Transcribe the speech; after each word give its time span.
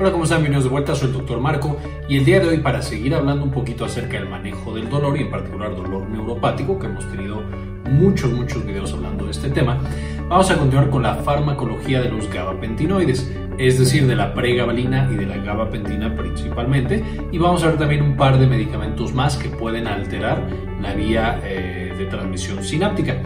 Hola, 0.00 0.12
¿cómo 0.12 0.24
están? 0.24 0.38
Bienvenidos 0.38 0.64
de 0.64 0.70
vuelta, 0.70 0.94
soy 0.94 1.08
el 1.08 1.12
doctor 1.12 1.40
Marco 1.40 1.76
y 2.08 2.16
el 2.16 2.24
día 2.24 2.40
de 2.40 2.48
hoy 2.48 2.56
para 2.56 2.80
seguir 2.80 3.14
hablando 3.14 3.44
un 3.44 3.50
poquito 3.50 3.84
acerca 3.84 4.18
del 4.18 4.30
manejo 4.30 4.74
del 4.74 4.88
dolor 4.88 5.18
y 5.18 5.24
en 5.24 5.30
particular 5.30 5.76
dolor 5.76 6.08
neuropático, 6.08 6.78
que 6.78 6.86
hemos 6.86 7.06
tenido 7.10 7.42
muchos, 7.84 8.32
muchos 8.32 8.64
videos 8.64 8.94
hablando 8.94 9.26
de 9.26 9.32
este 9.32 9.50
tema, 9.50 9.78
vamos 10.26 10.50
a 10.50 10.56
continuar 10.56 10.88
con 10.88 11.02
la 11.02 11.16
farmacología 11.16 12.00
de 12.00 12.08
los 12.08 12.32
gabapentinoides, 12.32 13.30
es 13.58 13.78
decir, 13.78 14.06
de 14.06 14.16
la 14.16 14.32
pregabalina 14.32 15.06
y 15.12 15.16
de 15.16 15.26
la 15.26 15.36
gabapentina 15.36 16.16
principalmente, 16.16 17.04
y 17.30 17.36
vamos 17.36 17.62
a 17.62 17.66
ver 17.66 17.76
también 17.76 18.00
un 18.00 18.16
par 18.16 18.38
de 18.38 18.46
medicamentos 18.46 19.12
más 19.12 19.36
que 19.36 19.50
pueden 19.50 19.86
alterar 19.86 20.48
la 20.80 20.94
vía 20.94 21.42
eh, 21.44 21.94
de 21.98 22.06
transmisión 22.06 22.64
sináptica. 22.64 23.20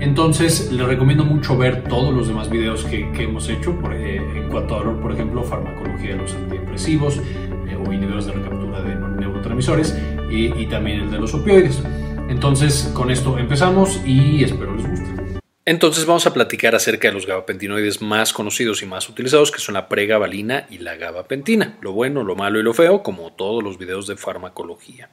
Entonces, 0.00 0.70
les 0.70 0.86
recomiendo 0.86 1.24
mucho 1.24 1.56
ver 1.56 1.84
todos 1.84 2.14
los 2.14 2.28
demás 2.28 2.48
videos 2.48 2.84
que, 2.84 3.10
hemos 3.18 3.48
hecho 3.48 3.76
eh, 3.92 4.20
en 4.36 4.48
cuanto 4.48 4.76
a 4.76 4.78
dolor, 4.78 5.00
por 5.00 5.12
ejemplo, 5.12 5.42
farmacología 5.42 6.10
de 6.10 6.16
los 6.16 6.34
antidepresivos 6.34 7.18
eh, 7.18 7.76
o 7.76 7.92
inhibidores 7.92 8.26
de 8.26 8.32
recaptura 8.32 8.82
de 8.82 8.94
neurotransmisores 8.94 9.98
y, 10.30 10.46
y 10.56 10.66
también 10.66 11.00
el 11.00 11.10
de 11.10 11.18
los 11.18 11.34
opioides. 11.34 11.82
Entonces, 12.28 12.90
con 12.94 13.10
esto 13.10 13.38
empezamos 13.38 14.00
y 14.06 14.44
espero 14.44 14.76
les 14.76 14.88
guste. 14.88 15.18
Entonces 15.68 16.06
vamos 16.06 16.26
a 16.26 16.32
platicar 16.32 16.74
acerca 16.74 17.08
de 17.08 17.14
los 17.14 17.26
gabapentinoides 17.26 18.00
más 18.00 18.32
conocidos 18.32 18.80
y 18.80 18.86
más 18.86 19.06
utilizados, 19.06 19.52
que 19.52 19.58
son 19.58 19.74
la 19.74 19.86
pregabalina 19.86 20.66
y 20.70 20.78
la 20.78 20.96
gabapentina, 20.96 21.76
lo 21.82 21.92
bueno, 21.92 22.24
lo 22.24 22.36
malo 22.36 22.58
y 22.58 22.62
lo 22.62 22.72
feo, 22.72 23.02
como 23.02 23.34
todos 23.34 23.62
los 23.62 23.76
videos 23.76 24.06
de 24.06 24.16
farmacología. 24.16 25.10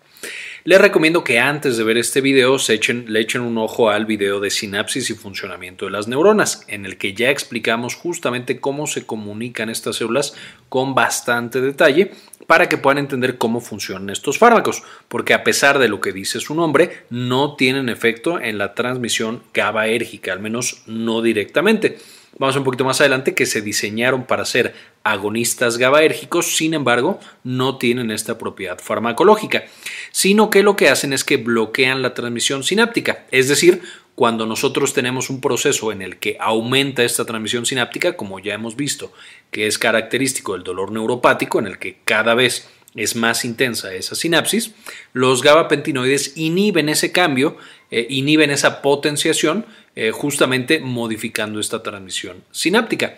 Les 0.67 0.81
recomiendo 0.81 1.23
que 1.23 1.39
antes 1.39 1.77
de 1.77 1.83
ver 1.83 1.99
este 1.99 2.21
video 2.21 2.57
se 2.57 2.73
echen, 2.73 3.05
le 3.07 3.19
echen 3.19 3.41
un 3.41 3.59
ojo 3.59 3.91
al 3.91 4.07
video 4.07 4.39
de 4.39 4.49
sinapsis 4.49 5.11
y 5.11 5.13
funcionamiento 5.13 5.85
de 5.85 5.91
las 5.91 6.07
neuronas, 6.07 6.65
en 6.67 6.87
el 6.87 6.97
que 6.97 7.13
ya 7.13 7.29
explicamos 7.29 7.93
justamente 7.93 8.59
cómo 8.59 8.87
se 8.87 9.05
comunican 9.05 9.69
estas 9.69 9.97
células 9.97 10.33
con 10.67 10.95
bastante 10.95 11.61
detalle 11.61 12.13
para 12.47 12.67
que 12.67 12.79
puedan 12.79 12.97
entender 12.97 13.37
cómo 13.37 13.61
funcionan 13.61 14.09
estos 14.09 14.39
fármacos, 14.39 14.81
porque 15.07 15.35
a 15.35 15.43
pesar 15.43 15.77
de 15.77 15.87
lo 15.87 16.01
que 16.01 16.13
dice 16.13 16.39
su 16.39 16.55
nombre, 16.55 17.03
no 17.11 17.55
tienen 17.55 17.87
efecto 17.87 18.39
en 18.39 18.57
la 18.57 18.73
transmisión 18.73 19.43
GABAérgica, 19.53 20.33
al 20.33 20.39
menos 20.39 20.81
no 20.87 21.21
directamente. 21.21 21.99
Vamos 22.37 22.57
un 22.57 22.65
poquito 22.65 22.83
más 22.83 22.99
adelante 22.99 23.33
que 23.33 23.45
se 23.45 23.61
diseñaron 23.61 24.25
para 24.25 24.43
ser 24.43 24.75
agonistas 25.03 25.77
GABAérgicos, 25.77 26.57
sin 26.57 26.73
embargo, 26.73 27.19
no 27.43 27.77
tienen 27.77 28.11
esta 28.11 28.37
propiedad 28.37 28.77
farmacológica, 28.77 29.63
sino 30.11 30.49
que 30.49 30.61
lo 30.61 30.75
que 30.75 30.89
hacen 30.89 31.13
es 31.13 31.23
que 31.23 31.37
bloquean 31.37 32.01
la 32.01 32.13
transmisión 32.13 32.63
sináptica, 32.63 33.25
es 33.31 33.47
decir, 33.47 33.81
cuando 34.15 34.45
nosotros 34.45 34.93
tenemos 34.93 35.29
un 35.29 35.39
proceso 35.41 35.91
en 35.91 36.01
el 36.01 36.17
que 36.17 36.37
aumenta 36.39 37.03
esta 37.03 37.25
transmisión 37.25 37.65
sináptica, 37.65 38.17
como 38.17 38.39
ya 38.39 38.53
hemos 38.53 38.75
visto, 38.75 39.13
que 39.51 39.67
es 39.67 39.77
característico 39.77 40.53
del 40.53 40.63
dolor 40.63 40.91
neuropático, 40.91 41.59
en 41.59 41.67
el 41.67 41.79
que 41.79 41.99
cada 42.03 42.33
vez 42.33 42.69
es 42.95 43.15
más 43.15 43.43
intensa 43.43 43.93
esa 43.93 44.15
sinapsis, 44.15 44.71
los 45.11 45.41
gabapentinoides 45.41 46.37
inhiben 46.37 46.87
ese 46.87 47.11
cambio, 47.11 47.57
eh, 47.91 48.07
inhiben 48.09 48.51
esa 48.51 48.81
potenciación, 48.81 49.65
eh, 49.95 50.11
justamente 50.11 50.79
modificando 50.79 51.59
esta 51.59 51.81
transmisión 51.81 52.43
sináptica. 52.51 53.17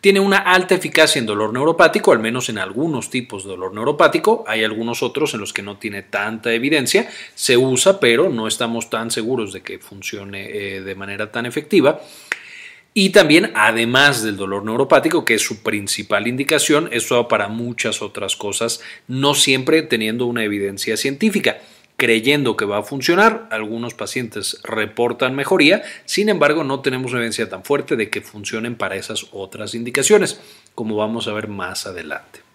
Tiene 0.00 0.20
una 0.20 0.38
alta 0.38 0.74
eficacia 0.74 1.18
en 1.18 1.26
dolor 1.26 1.52
neuropático, 1.52 2.12
al 2.12 2.18
menos 2.18 2.48
en 2.48 2.58
algunos 2.58 3.10
tipos 3.10 3.44
de 3.44 3.50
dolor 3.50 3.74
neuropático. 3.74 4.44
Hay 4.46 4.62
algunos 4.62 5.02
otros 5.02 5.34
en 5.34 5.40
los 5.40 5.52
que 5.52 5.62
no 5.62 5.78
tiene 5.78 6.02
tanta 6.02 6.52
evidencia. 6.52 7.08
Se 7.34 7.56
usa, 7.56 7.98
pero 7.98 8.28
no 8.28 8.46
estamos 8.46 8.90
tan 8.90 9.10
seguros 9.10 9.52
de 9.52 9.62
que 9.62 9.78
funcione 9.78 10.48
eh, 10.50 10.80
de 10.80 10.94
manera 10.94 11.32
tan 11.32 11.46
efectiva. 11.46 12.00
Y 12.92 13.10
también, 13.10 13.52
además 13.54 14.22
del 14.22 14.36
dolor 14.36 14.64
neuropático, 14.64 15.24
que 15.24 15.34
es 15.34 15.42
su 15.42 15.62
principal 15.62 16.26
indicación, 16.26 16.88
es 16.92 17.08
para 17.28 17.48
muchas 17.48 18.00
otras 18.00 18.36
cosas, 18.36 18.80
no 19.06 19.34
siempre 19.34 19.82
teniendo 19.82 20.26
una 20.26 20.44
evidencia 20.44 20.96
científica 20.96 21.58
creyendo 21.96 22.56
que 22.56 22.64
va 22.64 22.78
a 22.78 22.82
funcionar. 22.82 23.48
Algunos 23.50 23.94
pacientes 23.94 24.60
reportan 24.62 25.34
mejoría, 25.34 25.82
sin 26.04 26.28
embargo 26.28 26.64
no 26.64 26.80
tenemos 26.80 27.12
evidencia 27.12 27.48
tan 27.48 27.64
fuerte 27.64 27.96
de 27.96 28.10
que 28.10 28.20
funcionen 28.20 28.76
para 28.76 28.96
esas 28.96 29.26
otras 29.32 29.74
indicaciones, 29.74 30.40
como 30.74 30.96
vamos 30.96 31.28
a 31.28 31.32
ver 31.32 31.48
más 31.48 31.86
adelante. 31.86 32.46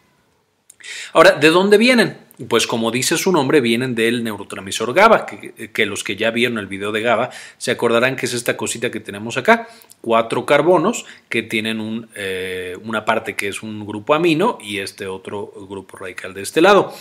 Ahora, 1.13 1.33
¿de 1.33 1.49
dónde 1.49 1.77
vienen? 1.77 2.17
Pues 2.47 2.65
como 2.65 2.89
dice 2.89 3.17
su 3.17 3.31
nombre, 3.31 3.61
vienen 3.61 3.93
del 3.93 4.23
neurotransmisor 4.23 4.93
GABA, 4.93 5.27
que, 5.27 5.85
los 5.85 6.03
que 6.03 6.15
ya 6.15 6.31
vieron 6.31 6.57
el 6.57 6.65
video 6.65 6.91
de 6.91 7.01
GABA 7.01 7.29
se 7.57 7.69
acordarán 7.69 8.15
que 8.15 8.25
es 8.25 8.33
esta 8.33 8.57
cosita 8.57 8.89
que 8.89 8.99
tenemos 8.99 9.37
acá, 9.37 9.67
cuatro 10.01 10.45
carbonos 10.45 11.05
que 11.29 11.43
tienen 11.43 12.07
eh, 12.15 12.77
una 12.83 13.05
parte 13.05 13.35
que 13.35 13.47
es 13.47 13.61
un 13.61 13.85
grupo 13.85 14.15
amino 14.15 14.57
y 14.59 14.79
este 14.79 15.05
otro 15.05 15.51
grupo 15.69 15.97
radical 15.97 16.33
de 16.33 16.41
este 16.41 16.61
lado. 16.61 16.93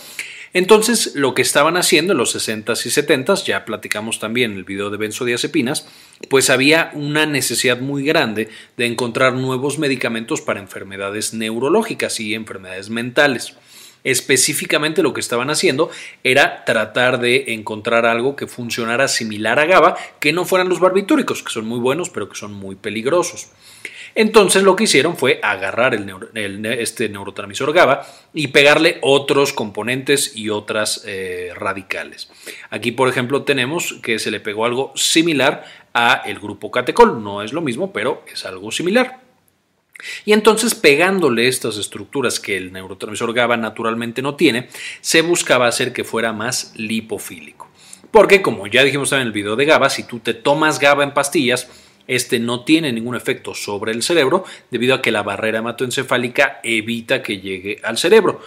Entonces, 0.53 1.15
lo 1.15 1.33
que 1.33 1.41
estaban 1.41 1.77
haciendo 1.77 2.11
en 2.11 2.17
los 2.17 2.35
60s 2.35 2.85
y 2.85 2.89
70s, 2.89 3.45
ya 3.45 3.63
platicamos 3.63 4.19
también 4.19 4.51
en 4.51 4.57
el 4.57 4.63
video 4.65 4.89
de 4.89 4.97
benzodiazepinas, 4.97 5.87
pues 6.29 6.49
había 6.49 6.91
una 6.93 7.25
necesidad 7.25 7.79
muy 7.79 8.03
grande 8.03 8.49
de 8.75 8.85
encontrar 8.85 9.33
nuevos 9.33 9.79
medicamentos 9.79 10.41
para 10.41 10.59
enfermedades 10.59 11.33
neurológicas 11.33 12.19
y 12.19 12.35
enfermedades 12.35 12.89
mentales. 12.89 13.55
Específicamente 14.03 15.03
lo 15.03 15.13
que 15.13 15.19
estaban 15.19 15.49
haciendo 15.51 15.91
era 16.23 16.65
tratar 16.65 17.19
de 17.19 17.53
encontrar 17.53 18.05
algo 18.05 18.35
que 18.35 18.47
funcionara 18.47 19.07
similar 19.07 19.59
a 19.59 19.65
GABA, 19.65 19.95
que 20.19 20.33
no 20.33 20.43
fueran 20.43 20.69
los 20.69 20.79
barbitúricos, 20.79 21.43
que 21.43 21.51
son 21.51 21.65
muy 21.65 21.79
buenos, 21.79 22.09
pero 22.09 22.27
que 22.27 22.35
son 22.35 22.53
muy 22.53 22.75
peligrosos. 22.75 23.47
Entonces 24.15 24.63
lo 24.63 24.75
que 24.75 24.85
hicieron 24.85 25.17
fue 25.17 25.39
agarrar 25.41 25.93
este 26.33 27.09
neurotransmisor 27.09 27.73
GABA 27.73 28.05
y 28.33 28.47
pegarle 28.47 28.99
otros 29.01 29.53
componentes 29.53 30.35
y 30.35 30.49
otras 30.49 31.03
eh, 31.05 31.51
radicales. 31.55 32.29
Aquí, 32.69 32.91
por 32.91 33.09
ejemplo, 33.09 33.43
tenemos 33.43 33.99
que 34.01 34.19
se 34.19 34.31
le 34.31 34.39
pegó 34.39 34.65
algo 34.65 34.91
similar 34.95 35.65
a 35.93 36.23
el 36.25 36.39
grupo 36.39 36.71
catecol. 36.71 37.23
No 37.23 37.41
es 37.41 37.53
lo 37.53 37.61
mismo, 37.61 37.91
pero 37.93 38.23
es 38.31 38.45
algo 38.45 38.71
similar. 38.71 39.21
Y 40.25 40.33
entonces 40.33 40.75
pegándole 40.75 41.47
estas 41.47 41.77
estructuras 41.77 42.39
que 42.39 42.57
el 42.57 42.73
neurotransmisor 42.73 43.33
GABA 43.33 43.57
naturalmente 43.57 44.21
no 44.21 44.35
tiene, 44.35 44.67
se 45.01 45.21
buscaba 45.21 45.67
hacer 45.67 45.93
que 45.93 46.03
fuera 46.03 46.33
más 46.33 46.73
lipofílico. 46.75 47.69
Porque 48.09 48.41
como 48.41 48.67
ya 48.67 48.83
dijimos 48.83 49.11
en 49.13 49.21
el 49.21 49.31
video 49.31 49.55
de 49.55 49.65
GABA, 49.65 49.89
si 49.89 50.03
tú 50.03 50.19
te 50.19 50.33
tomas 50.33 50.79
GABA 50.79 51.03
en 51.03 51.13
pastillas, 51.13 51.69
este 52.07 52.39
no 52.39 52.63
tiene 52.63 52.91
ningún 52.91 53.15
efecto 53.15 53.53
sobre 53.53 53.91
el 53.91 54.03
cerebro 54.03 54.43
debido 54.69 54.95
a 54.95 55.01
que 55.01 55.11
la 55.11 55.23
barrera 55.23 55.59
hematoencefálica 55.59 56.59
evita 56.63 57.21
que 57.21 57.39
llegue 57.39 57.79
al 57.83 57.97
cerebro. 57.97 58.41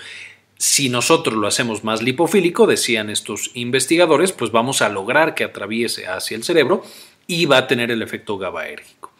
Si 0.57 0.89
nosotros 0.89 1.37
lo 1.37 1.47
hacemos 1.47 1.85
más 1.85 2.03
lipofílico, 2.03 2.67
decían 2.67 3.11
estos 3.11 3.51
investigadores, 3.55 4.33
pues 4.33 4.51
vamos 4.51 4.83
a 4.83 4.89
lograr 4.89 5.35
que 5.35 5.45
atraviese 5.45 6.07
hacia 6.07 6.37
el 6.37 6.45
cerebro 6.45 6.85
y 7.27 7.47
va 7.47 7.59
a 7.59 7.67
tener 7.67 7.91
el 7.91 8.03
efecto 8.03 8.39
GABAérgico. 8.39 9.13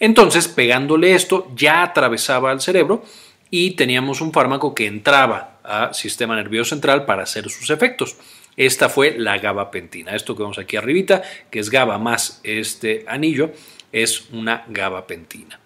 Entonces, 0.00 0.48
pegándole 0.48 1.14
esto, 1.14 1.50
ya 1.54 1.82
atravesaba 1.82 2.50
al 2.50 2.60
cerebro 2.60 3.04
y 3.50 3.72
teníamos 3.72 4.20
un 4.20 4.32
fármaco 4.32 4.74
que 4.74 4.86
entraba 4.86 5.58
al 5.62 5.94
sistema 5.94 6.36
nervioso 6.36 6.70
central 6.70 7.04
para 7.04 7.24
hacer 7.24 7.50
sus 7.50 7.70
efectos. 7.70 8.16
Esta 8.56 8.88
fue 8.88 9.16
la 9.16 9.38
gabapentina. 9.38 10.14
Esto 10.14 10.34
que 10.34 10.42
vemos 10.42 10.58
aquí 10.58 10.76
arribita, 10.76 11.22
que 11.50 11.60
es 11.60 11.70
GABA 11.70 11.98
más 11.98 12.40
este 12.42 13.04
anillo, 13.06 13.52
es 13.92 14.28
una 14.32 14.64
gabapentina. 14.68 15.60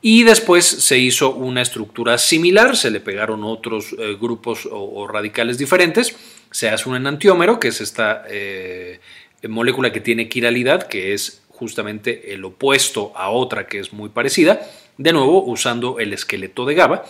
Y 0.00 0.22
después 0.22 0.64
se 0.64 0.98
hizo 0.98 1.34
una 1.34 1.60
estructura 1.60 2.18
similar, 2.18 2.76
se 2.76 2.90
le 2.90 3.00
pegaron 3.00 3.42
otros 3.42 3.94
eh, 3.98 4.16
grupos 4.20 4.68
o, 4.70 5.06
radicales 5.08 5.58
diferentes, 5.58 6.14
se 6.50 6.68
hace 6.68 6.88
un 6.88 6.96
enantiómero, 6.96 7.58
que 7.58 7.68
es 7.68 7.80
esta 7.80 8.24
eh, 8.28 9.00
molécula 9.48 9.92
que 9.92 10.00
tiene 10.00 10.28
quiralidad, 10.28 10.84
que 10.84 11.14
es 11.14 11.42
justamente 11.48 12.32
el 12.32 12.44
opuesto 12.44 13.12
a 13.16 13.30
otra 13.30 13.66
que 13.66 13.80
es 13.80 13.92
muy 13.92 14.08
parecida, 14.08 14.60
de 14.98 15.12
nuevo 15.12 15.42
usando 15.44 15.98
el 16.00 16.12
esqueleto 16.12 16.66
de 16.66 16.74
GABA, 16.74 17.04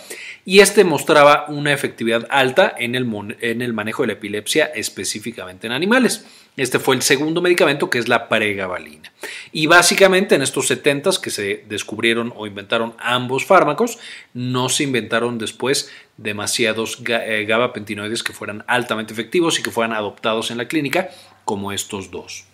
y 0.45 0.59
este 0.61 0.83
mostraba 0.83 1.45
una 1.49 1.73
efectividad 1.73 2.27
alta 2.29 2.73
en 2.77 2.95
el, 2.95 3.07
en 3.41 3.61
el 3.61 3.73
manejo 3.73 4.03
de 4.03 4.07
la 4.07 4.13
epilepsia 4.13 4.65
específicamente 4.65 5.67
en 5.67 5.73
animales. 5.73 6.25
Este 6.55 6.79
fue 6.79 6.95
el 6.95 7.01
segundo 7.01 7.41
medicamento 7.41 7.89
que 7.89 7.99
es 7.99 8.07
la 8.07 8.27
pregabalina. 8.27 9.11
Y 9.51 9.67
básicamente 9.67 10.35
en 10.35 10.41
estos 10.41 10.67
70 10.67 11.11
que 11.21 11.29
se 11.29 11.63
descubrieron 11.69 12.33
o 12.35 12.47
inventaron 12.47 12.95
ambos 12.99 13.45
fármacos, 13.45 13.97
no 14.33 14.67
se 14.67 14.83
inventaron 14.83 15.37
después 15.37 15.91
demasiados 16.17 17.01
eh, 17.07 17.45
gabapentinoides 17.47 18.23
que 18.23 18.33
fueran 18.33 18.65
altamente 18.67 19.13
efectivos 19.13 19.57
y 19.57 19.63
que 19.63 19.71
fueran 19.71 19.93
adoptados 19.93 20.51
en 20.51 20.57
la 20.57 20.67
clínica 20.67 21.09
como 21.45 21.71
estos 21.71 22.11
dos. 22.11 22.48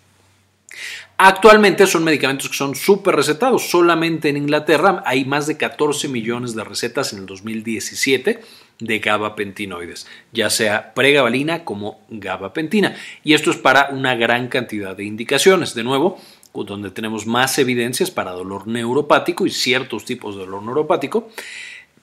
Actualmente 1.18 1.86
son 1.86 2.04
medicamentos 2.04 2.48
que 2.48 2.56
son 2.56 2.74
súper 2.74 3.16
recetados. 3.16 3.70
Solamente 3.70 4.28
en 4.28 4.36
Inglaterra 4.36 5.02
hay 5.06 5.24
más 5.24 5.46
de 5.46 5.56
14 5.56 6.08
millones 6.08 6.54
de 6.54 6.64
recetas 6.64 7.12
en 7.12 7.20
el 7.20 7.26
2017 7.26 8.40
de 8.78 8.98
gabapentinoides, 8.98 10.06
ya 10.32 10.50
sea 10.50 10.92
pregabalina 10.92 11.64
como 11.64 12.00
gabapentina. 12.10 12.94
Y 13.24 13.32
esto 13.32 13.50
es 13.50 13.56
para 13.56 13.88
una 13.90 14.14
gran 14.14 14.48
cantidad 14.48 14.94
de 14.94 15.04
indicaciones. 15.04 15.74
De 15.74 15.84
nuevo, 15.84 16.18
donde 16.64 16.90
tenemos 16.90 17.26
más 17.26 17.58
evidencias 17.58 18.10
para 18.10 18.32
dolor 18.32 18.66
neuropático 18.66 19.46
y 19.46 19.50
ciertos 19.50 20.04
tipos 20.04 20.36
de 20.36 20.42
dolor 20.42 20.62
neuropático 20.62 21.28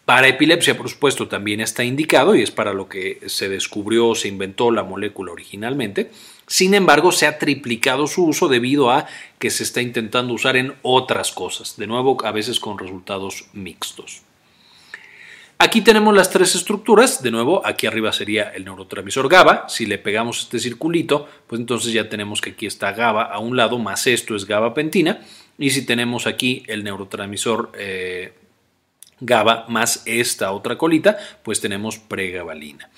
Para 0.06 0.28
epilepsia, 0.28 0.78
por 0.78 0.90
supuesto, 0.90 1.30
también 1.30 1.62
está 1.62 1.86
indicado 1.86 2.36
y 2.36 2.42
es 2.42 2.52
para 2.52 2.74
lo 2.74 2.90
que 2.90 3.22
se 3.28 3.48
descubrió 3.48 4.10
o 4.10 4.16
se 4.16 4.28
inventó 4.28 4.70
la 4.70 4.84
molécula 4.84 5.32
originalmente. 5.32 6.12
Sin 6.46 6.74
embargo, 6.74 7.14
se 7.14 7.26
ha 7.26 7.40
triplicado 7.40 8.06
su 8.08 8.26
uso 8.26 8.50
debido 8.50 8.92
a 8.92 9.08
que 9.40 9.50
se 9.50 9.64
está 9.64 9.82
intentando 9.82 10.34
usar 10.34 10.58
en 10.58 10.74
otras 10.82 11.32
cosas, 11.32 11.78
de 11.78 11.88
nuevo 11.88 12.18
a 12.26 12.32
veces 12.34 12.60
con 12.60 12.78
resultados 12.78 13.46
mixtos. 13.54 14.24
Aquí 15.58 15.80
tenemos 15.80 16.14
las 16.14 16.30
tres 16.30 16.56
estructuras, 16.56 17.24
de 17.24 17.32
nuevo 17.32 17.66
aquí 17.66 17.88
arriba 17.88 18.12
sería 18.12 18.50
el 18.50 18.66
neurotransmisor 18.66 19.30
GABA, 19.30 19.70
si 19.70 19.86
le 19.86 19.98
pegamos 19.98 20.42
este 20.42 20.60
circulito, 20.60 21.30
pues 21.48 21.62
entonces 21.62 21.94
ya 21.94 22.10
tenemos 22.10 22.42
que 22.42 22.50
aquí 22.50 22.66
está 22.66 22.92
GABA 22.92 23.24
a 23.24 23.40
un 23.40 23.56
lado, 23.56 23.80
más 23.80 24.06
esto 24.08 24.36
es 24.36 24.46
GABA-pentina, 24.46 25.22
y 25.58 25.70
si 25.70 25.86
tenemos 25.86 26.28
aquí 26.28 26.64
el 26.68 26.84
neurotransmisor 26.84 27.72
eh, 27.78 28.34
GABA 29.20 29.66
más 29.70 30.04
esta 30.06 30.52
otra 30.52 30.78
colita, 30.78 31.18
pues 31.44 31.62
tenemos 31.62 31.98
pregabalina. 31.98 32.90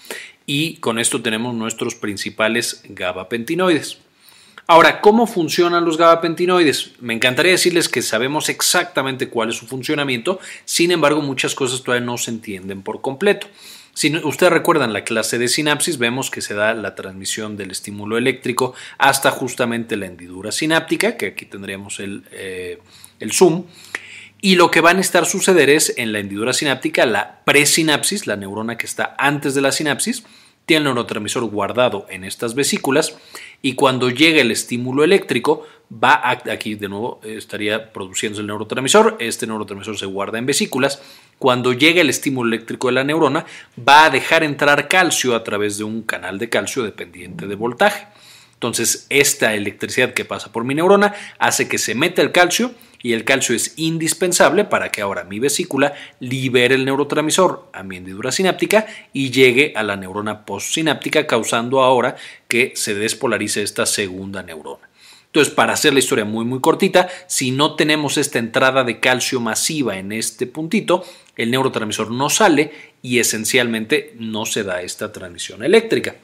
Y 0.45 0.77
con 0.77 1.00
esto 1.00 1.21
tenemos 1.21 1.53
nuestros 1.56 1.95
principales 1.95 2.83
GABA-pentinoides. 2.88 3.97
Ahora, 4.67 5.00
¿cómo 5.00 5.27
funcionan 5.27 5.85
los 5.85 5.97
gabapentinoides? 5.97 6.94
Me 7.00 7.13
encantaría 7.13 7.51
decirles 7.51 7.88
que 7.88 8.01
sabemos 8.01 8.50
exactamente 8.50 9.29
cuál 9.29 9.50
es 9.50 9.57
su 9.57 9.67
funcionamiento, 9.67 10.39
sin 10.65 10.91
embargo, 10.91 11.21
muchas 11.21 11.53
cosas 11.53 11.83
todavía 11.83 12.06
no 12.06 12.17
se 12.17 12.31
entienden 12.31 12.81
por 12.81 13.01
completo. 13.01 13.47
Si 13.94 14.13
ustedes 14.17 14.51
recuerdan 14.51 14.91
la 14.91 15.03
clase 15.03 15.38
de 15.38 15.47
sinapsis, 15.47 16.00
vemos 16.00 16.31
que 16.31 16.41
se 16.41 16.56
da 16.56 16.73
la 16.73 16.95
transmisión 16.95 17.57
del 17.57 17.71
estímulo 17.71 18.17
eléctrico 18.17 18.73
hasta 18.97 19.29
justamente 19.31 19.95
la 19.97 20.07
hendidura 20.07 20.51
sináptica, 20.51 21.15
que 21.15 21.27
aquí 21.27 21.45
tendríamos 21.45 22.00
el, 22.00 22.23
eh, 22.31 22.79
el 23.19 23.31
zoom. 23.31 23.65
Y 24.45 24.57
lo 24.57 24.69
que 24.69 24.80
va 24.80 24.92
a 24.92 25.00
estar 25.00 25.25
suceder 25.25 25.71
es 25.71 25.95
en 25.97 26.12
la 26.12 26.19
hendidura 26.19 26.53
sináptica, 26.53 27.07
la 27.07 27.39
presinapsis, 27.45 28.27
la 28.27 28.36
neurona 28.36 28.77
que 28.77 28.86
está 28.86 29.15
antes 29.18 29.56
de 29.56 29.62
la 29.62 29.71
sinapsis, 29.71 30.24
tiene 30.68 30.81
el 30.81 30.83
neurotransmisor 30.83 31.45
guardado 31.45 32.06
en 32.12 32.24
estas 32.24 32.53
vesículas 32.53 33.18
y 33.63 33.74
cuando 33.74 34.12
llega 34.12 34.42
el 34.42 34.51
estímulo 34.51 35.03
eléctrico 35.03 35.65
va 35.92 36.21
aquí 36.30 36.75
de 36.75 36.89
nuevo 36.89 37.19
estaría 37.24 37.92
produciéndose 37.92 38.42
el 38.42 38.47
neurotransmisor, 38.47 39.18
este 39.18 39.47
neurotransmisor 39.47 39.97
se 39.97 40.06
guarda 40.06 40.38
en 40.38 40.45
vesículas, 40.45 41.01
cuando 41.39 41.74
llega 41.74 42.01
el 42.01 42.12
estímulo 42.12 42.48
eléctrico 42.53 42.89
de 42.89 42.94
la 42.94 43.03
neurona 43.03 43.48
va 43.80 44.06
a 44.06 44.09
dejar 44.12 44.44
entrar 44.44 44.88
calcio 44.88 45.33
a 45.33 45.44
través 45.44 45.80
de 45.80 45.86
un 45.86 46.03
canal 46.03 46.38
de 46.38 46.50
calcio 46.50 46.83
dependiente 46.83 47.48
de 47.48 47.56
voltaje. 47.56 48.06
Entonces, 48.65 49.06
esta 49.09 49.53
electricidad 49.53 50.15
que 50.15 50.25
pasa 50.25 50.51
por 50.51 50.63
mi 50.63 50.73
neurona 50.73 51.13
hace 51.38 51.67
que 51.67 51.77
se 51.77 51.94
meta 51.94 52.23
el 52.23 52.31
calcio 52.31 52.71
y 53.03 53.13
el 53.13 53.23
calcio 53.23 53.56
es 53.56 53.73
indispensable 53.75 54.65
para 54.65 54.89
que 54.89 55.03
ahora 55.03 55.23
mi 55.23 55.38
vesícula 55.38 55.94
libere 56.19 56.73
el 56.73 56.83
neurotransmisor 56.85 57.69
a 57.71 57.83
mi 57.83 57.97
hendidura 57.97 58.31
sináptica 58.31 58.88
y 59.13 59.29
llegue 59.29 59.73
a 59.75 59.83
la 59.83 59.97
neurona 59.97 60.47
postsináptica, 60.47 61.27
causando 61.27 61.83
ahora 61.83 62.15
que 62.47 62.73
se 62.75 62.95
despolarice 62.95 63.62
esta 63.62 63.85
segunda 63.85 64.41
neurona. 64.41 64.89
Entonces, 65.27 65.53
para 65.53 65.73
hacer 65.73 65.94
la 65.94 66.00
historia 66.00 66.25
muy 66.25 66.45
muy 66.45 66.59
cortita, 66.62 67.07
si 67.27 67.51
no 67.51 67.75
tenemos 67.75 68.17
esta 68.17 68.39
entrada 68.39 68.83
de 68.83 69.00
calcio 69.00 69.39
masiva 69.39 70.00
en 70.00 70.12
este 70.12 70.47
puntito, 70.47 71.06
el 71.35 71.51
neurotransmisor 71.51 72.09
no 72.09 72.31
sale 72.31 72.71
y 73.03 73.19
esencialmente 73.19 74.15
no 74.17 74.47
se 74.47 74.63
da 74.63 74.81
esta 74.81 75.12
transmisión 75.12 75.63
eléctrica. 75.63 76.15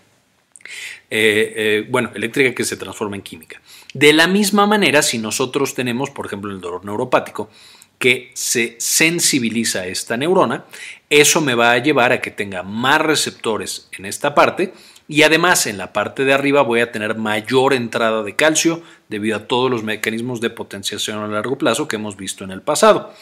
Eh, 1.10 1.54
eh, 1.56 1.88
bueno, 1.90 2.12
eléctrica 2.16 2.56
que 2.56 2.64
se 2.64 2.78
transforma 2.78 3.16
en 3.16 3.22
química. 3.22 3.62
De 3.94 4.14
la 4.14 4.28
misma 4.28 4.66
manera, 4.66 5.02
si 5.02 5.18
nosotros 5.18 5.74
tenemos, 5.74 6.10
por 6.10 6.26
ejemplo, 6.26 6.52
el 6.52 6.62
dolor 6.62 6.86
neuropático, 6.86 7.50
que 8.00 8.32
se 8.34 8.76
sensibiliza 8.80 9.86
esta 9.86 10.18
neurona, 10.18 10.66
eso 11.10 11.40
me 11.40 11.54
va 11.54 11.72
a 11.72 11.78
llevar 11.78 12.12
a 12.12 12.20
que 12.22 12.32
tenga 12.32 12.64
más 12.64 13.00
receptores 13.00 13.90
en 13.98 14.06
esta 14.06 14.34
parte 14.34 14.74
y 15.08 15.24
además 15.24 15.68
en 15.68 15.78
la 15.78 15.94
parte 15.94 16.24
de 16.24 16.34
arriba 16.34 16.62
voy 16.62 16.80
a 16.80 16.92
tener 16.92 17.16
mayor 17.16 17.74
entrada 17.74 18.24
de 18.24 18.36
calcio 18.36 18.82
debido 19.10 19.38
a 19.38 19.48
todos 19.48 19.70
los 19.70 19.84
mecanismos 19.84 20.42
de 20.42 20.50
potenciación 20.50 21.20
a 21.20 21.28
largo 21.28 21.58
plazo 21.58 21.88
que 21.88 21.98
hemos 21.98 22.16
visto 22.16 22.44
en 22.44 22.52
el 22.52 22.62
pasado. 22.62 23.14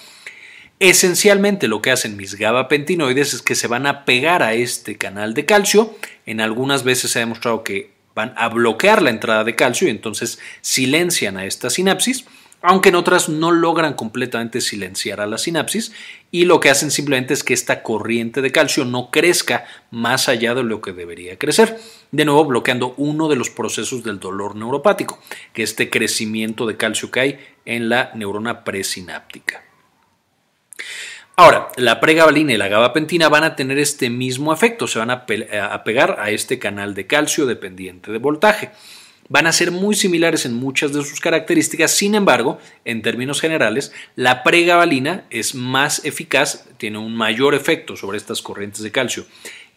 Esencialmente 0.81 1.67
lo 1.67 1.81
que 1.81 1.91
hacen 1.91 2.15
mis 2.15 2.35
gabapentinoides 2.35 3.33
es 3.33 3.41
que 3.41 3.55
se 3.55 3.67
van 3.67 3.85
a 3.85 4.05
pegar 4.05 4.41
a 4.41 4.53
este 4.53 4.97
canal 4.97 5.33
de 5.33 5.45
calcio. 5.45 5.93
En 6.25 6.39
algunas 6.39 6.85
veces 6.85 7.11
se 7.11 7.19
ha 7.19 7.21
demostrado 7.21 7.65
que 7.65 7.91
van 8.15 8.33
a 8.37 8.47
bloquear 8.47 9.01
la 9.01 9.09
entrada 9.09 9.43
de 9.43 9.57
calcio 9.57 9.87
y 9.87 9.91
entonces 9.91 10.39
silencian 10.61 11.35
a 11.35 11.43
esta 11.43 11.69
sinapsis, 11.69 12.25
aunque 12.61 12.89
en 12.89 12.95
otras 12.95 13.27
no 13.27 13.51
logran 13.51 13.93
completamente 13.93 14.61
silenciar 14.61 15.19
a 15.19 15.27
la 15.27 15.37
sinapsis 15.37 15.91
y 16.31 16.45
lo 16.45 16.61
que 16.61 16.69
hacen 16.69 16.91
simplemente 16.91 17.33
es 17.33 17.43
que 17.43 17.53
esta 17.53 17.83
corriente 17.83 18.41
de 18.41 18.53
calcio 18.53 18.85
no 18.85 19.11
crezca 19.11 19.65
más 19.91 20.29
allá 20.29 20.55
de 20.55 20.63
lo 20.63 20.79
que 20.79 20.93
debería 20.93 21.37
crecer, 21.37 21.77
de 22.13 22.23
nuevo 22.23 22.45
bloqueando 22.45 22.93
uno 22.95 23.27
de 23.27 23.35
los 23.35 23.49
procesos 23.49 24.01
del 24.03 24.21
dolor 24.21 24.55
neuropático, 24.55 25.19
que 25.51 25.63
es 25.63 25.71
este 25.71 25.89
crecimiento 25.89 26.65
de 26.65 26.77
calcio 26.77 27.11
que 27.11 27.19
hay 27.19 27.39
en 27.65 27.89
la 27.89 28.11
neurona 28.15 28.63
presináptica. 28.63 29.68
Ahora, 31.35 31.69
la 31.77 32.01
pregabalina 32.01 32.51
y 32.51 32.57
la 32.57 32.67
gabapentina 32.67 33.29
van 33.29 33.45
a 33.45 33.55
tener 33.55 33.79
este 33.79 34.09
mismo 34.09 34.51
efecto, 34.51 34.87
se 34.87 34.99
van 34.99 35.09
a, 35.09 35.25
pegar 35.25 36.17
a 36.19 36.31
este 36.31 36.59
canal 36.59 36.93
de 36.93 37.07
calcio 37.07 37.45
dependiente 37.45 38.11
de 38.11 38.17
voltaje. 38.17 38.71
Van 39.29 39.47
a 39.47 39.53
ser 39.53 39.71
muy 39.71 39.95
similares 39.95 40.45
en 40.45 40.53
muchas 40.53 40.91
de 40.91 41.01
sus 41.01 41.21
características, 41.21 41.91
sin 41.91 42.15
embargo, 42.15 42.59
en 42.83 43.01
términos 43.01 43.39
generales, 43.39 43.93
la 44.17 44.43
pregabalina 44.43 45.23
es 45.29 45.55
más 45.55 46.03
eficaz, 46.03 46.65
tiene 46.75 46.97
un 46.97 47.15
mayor 47.15 47.55
efecto 47.55 47.95
sobre 47.95 48.17
estas 48.17 48.41
corrientes 48.41 48.81
de 48.81 48.91
calcio 48.91 49.25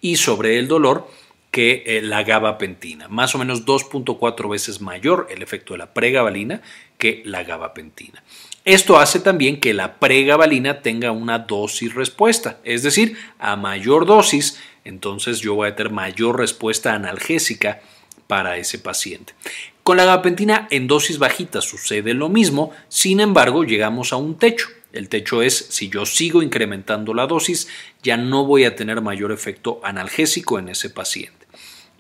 y 0.01 0.17
sobre 0.17 0.59
el 0.59 0.67
dolor 0.67 1.07
que 1.53 1.85
eh, 1.87 2.03
la 2.03 2.25
gabapentina, 2.25 3.07
más 3.07 3.37
o 3.37 3.39
menos 3.39 3.67
2.4 3.67 4.51
veces 4.51 4.81
mayor 4.81 5.29
el 5.31 5.43
efecto 5.43 5.75
de 5.75 5.79
la 5.79 5.95
pregabalina 5.95 6.63
que 6.99 7.23
la 7.25 7.45
gabapentina. 7.45 8.25
Esto 8.65 9.01
hace 9.01 9.19
también 9.19 9.59
que 9.59 9.75
la 9.75 9.97
pregabalina 9.97 10.83
tenga 10.83 11.11
una 11.11 11.41
dosis 11.41 11.95
respuesta, 11.95 12.59
es 12.63 12.85
decir, 12.85 13.17
a 13.41 13.57
mayor 13.57 14.07
dosis, 14.07 14.61
entonces 14.85 15.41
yo 15.41 15.57
voy 15.57 15.69
a 15.69 15.75
tener 15.75 15.91
mayor 15.91 16.39
respuesta 16.39 16.95
analgésica 16.95 17.81
para 18.29 18.59
ese 18.59 18.79
paciente. 18.79 19.35
Con 19.83 19.97
la 19.97 20.05
gabapentina 20.05 20.69
en 20.71 20.87
dosis 20.87 21.19
bajitas 21.19 21.65
sucede 21.65 22.15
lo 22.15 22.29
mismo, 22.29 22.71
sin 22.89 23.19
embargo 23.19 23.65
llegamos 23.65 24.13
a 24.13 24.17
un 24.17 24.39
techo. 24.39 24.69
El 24.93 25.09
techo 25.09 25.43
es 25.43 25.67
si 25.71 25.89
yo 25.89 26.07
sigo 26.07 26.41
incrementando 26.41 27.15
la 27.15 27.27
dosis, 27.27 27.67
ya 28.05 28.17
no 28.17 28.45
voy 28.45 28.65
a 28.65 28.77
tener 28.77 29.01
mayor 29.01 29.33
efecto 29.33 29.81
analgésico 29.83 30.61
en 30.61 30.69
ese 30.69 30.89
paciente 30.89 31.42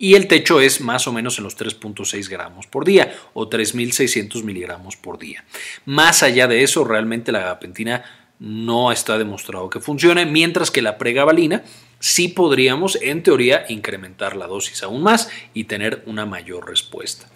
y 0.03 0.17
el 0.17 0.27
techo 0.27 0.61
es 0.61 0.81
más 0.81 1.07
o 1.07 1.13
menos 1.13 1.39
en 1.39 1.45
los 1.45 1.57
3.6 1.57 2.29
gramos 2.29 2.67
por 2.67 2.85
día 2.85 3.15
o 3.35 3.49
3.600 3.49 4.43
miligramos 4.43 4.97
por 4.97 5.17
día. 5.17 5.45
Más 5.85 6.25
allá 6.25 6.49
de 6.49 6.65
eso, 6.65 6.83
realmente 6.83 7.31
la 7.31 7.39
gabapentina 7.39 8.03
no 8.41 8.91
está 8.91 9.17
demostrado 9.17 9.71
que 9.71 9.79
funcione, 9.79 10.27
mientras 10.27 10.73
que 10.73 10.83
la 10.83 10.99
pregabalina 10.99 11.63
sí 12.01 12.27
podríamos, 12.27 12.99
en 13.01 13.23
teoría, 13.23 13.65
incrementar 13.69 14.35
la 14.35 14.49
dosis 14.49 14.83
aún 14.83 15.05
más 15.05 15.31
y 15.55 15.65
tener 15.65 16.03
una 16.07 16.27
mayor 16.27 16.69
respuesta. 16.69 17.29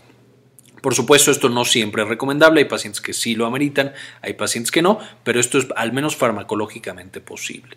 Por 0.83 0.97
supuesto, 0.97 1.31
esto 1.31 1.49
no 1.49 1.65
siempre 1.65 2.03
es 2.03 2.09
recomendable, 2.09 2.63
hay 2.63 2.69
pacientes 2.69 3.01
que 3.01 3.13
sí 3.13 3.37
lo 3.37 3.47
ameritan, 3.47 3.93
hay 4.23 4.33
pacientes 4.33 4.73
que 4.73 4.83
no, 4.83 4.99
pero 5.23 5.39
esto 5.39 5.59
es 5.59 5.69
al 5.77 5.93
menos 5.93 6.17
farmacológicamente 6.17 7.21
posible. 7.21 7.77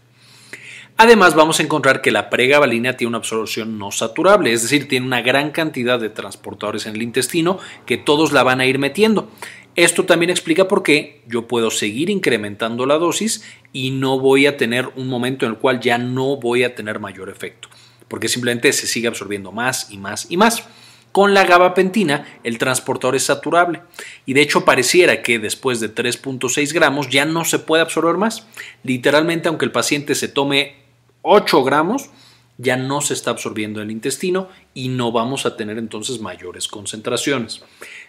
Además, 1.01 1.33
vamos 1.33 1.61
a 1.61 1.63
encontrar 1.63 2.01
que 2.01 2.11
la 2.11 2.29
pregabalina 2.29 2.97
tiene 2.97 3.07
una 3.07 3.19
absorción 3.19 3.79
no 3.79 3.89
saturable, 3.89 4.51
es 4.51 4.63
decir, 4.63 4.89
tiene 4.89 5.05
una 5.05 5.21
gran 5.21 5.51
cantidad 5.51 5.97
de 5.97 6.09
transportadores 6.09 6.87
en 6.87 6.95
el 6.95 7.01
intestino 7.01 7.57
que 7.85 7.95
todos 7.95 8.33
la 8.33 8.43
van 8.43 8.59
a 8.59 8.65
ir 8.65 8.79
metiendo. 8.79 9.31
Esto 9.77 10.03
también 10.03 10.29
explica 10.29 10.67
por 10.67 10.83
qué 10.83 11.21
yo 11.25 11.47
puedo 11.47 11.71
seguir 11.71 12.09
incrementando 12.09 12.85
la 12.85 12.97
dosis 12.97 13.45
y 13.71 13.91
no 13.91 14.19
voy 14.19 14.45
a 14.45 14.57
tener 14.57 14.89
un 14.97 15.07
momento 15.07 15.45
en 15.45 15.53
el 15.53 15.57
cual 15.57 15.79
ya 15.79 15.97
no 15.97 16.35
voy 16.35 16.65
a 16.65 16.75
tener 16.75 16.99
mayor 16.99 17.29
efecto, 17.29 17.69
porque 18.09 18.27
simplemente 18.27 18.73
se 18.73 18.85
sigue 18.85 19.07
absorbiendo 19.07 19.53
más 19.53 19.89
y 19.91 19.97
más 19.97 20.29
y 20.29 20.35
más. 20.35 20.67
Con 21.13 21.33
la 21.33 21.45
gabapentina 21.45 22.25
el 22.43 22.57
transportador 22.57 23.15
es 23.15 23.23
saturable 23.23 23.83
y 24.25 24.33
de 24.33 24.41
hecho 24.41 24.65
pareciera 24.65 25.21
que 25.21 25.39
después 25.39 25.79
de 25.79 25.95
3.6 25.95 26.73
gramos 26.73 27.07
ya 27.07 27.23
no 27.23 27.45
se 27.45 27.59
puede 27.59 27.83
absorber 27.83 28.17
más. 28.17 28.47
Literalmente 28.83 29.47
aunque 29.47 29.63
el 29.63 29.71
paciente 29.71 30.13
se 30.13 30.27
tome 30.27 30.88
8 31.21 31.63
gramos, 31.63 32.09
ya 32.57 32.75
no 32.75 32.99
se 32.99 33.13
está 33.13 33.31
absorbiendo 33.31 33.81
en 33.81 33.87
el 33.87 33.91
intestino 33.91 34.49
y 34.73 34.89
no 34.89 35.13
vamos 35.13 35.45
a 35.45 35.55
tener 35.55 35.77
entonces 35.77 36.19
mayores 36.19 36.67
concentraciones. 36.67 37.61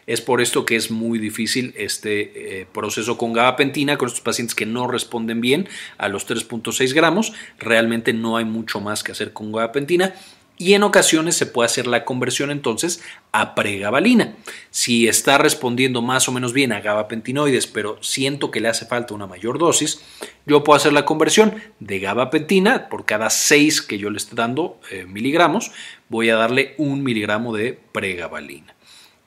Es 0.08 0.20
por 0.20 0.40
esto 0.40 0.64
que 0.64 0.74
es 0.74 0.90
muy 0.90 1.20
difícil 1.20 1.72
este 1.76 2.60
eh, 2.60 2.66
proceso 2.72 3.16
con 3.16 3.32
gabapentina, 3.32 3.96
con 3.96 4.08
estos 4.08 4.22
pacientes 4.22 4.56
que 4.56 4.66
no 4.66 4.88
responden 4.88 5.40
bien 5.40 5.68
a 5.98 6.08
los 6.08 6.28
3.6 6.28 6.92
gramos. 6.94 7.32
Realmente 7.60 8.12
no 8.12 8.36
hay 8.36 8.44
mucho 8.44 8.80
más 8.80 9.04
que 9.04 9.12
hacer 9.12 9.32
con 9.32 9.52
gabapentina 9.52 10.14
y 10.60 10.74
en 10.74 10.82
ocasiones 10.82 11.36
se 11.36 11.46
puede 11.46 11.64
hacer 11.64 11.86
la 11.86 12.04
conversión 12.04 12.50
entonces 12.50 13.02
a 13.32 13.54
pregabalina. 13.54 14.36
Si 14.70 15.08
está 15.08 15.38
respondiendo 15.38 16.02
más 16.02 16.28
o 16.28 16.32
menos 16.32 16.52
bien 16.52 16.74
a 16.74 16.82
gabapentinoides, 16.82 17.66
pero 17.66 17.96
siento 18.02 18.50
que 18.50 18.60
le 18.60 18.68
hace 18.68 18.84
falta 18.84 19.14
una 19.14 19.26
mayor 19.26 19.58
dosis, 19.58 20.02
yo 20.44 20.62
puedo 20.62 20.76
hacer 20.76 20.92
la 20.92 21.06
conversión 21.06 21.54
de 21.78 21.98
gabapentina 21.98 22.90
por 22.90 23.06
cada 23.06 23.30
6 23.30 23.80
que 23.80 23.96
yo 23.96 24.10
le 24.10 24.18
esté 24.18 24.36
dando 24.36 24.78
eh, 24.90 25.06
miligramos, 25.08 25.72
voy 26.10 26.28
a 26.28 26.36
darle 26.36 26.74
un 26.76 27.02
miligramo 27.02 27.56
de 27.56 27.80
pregabalina. 27.92 28.74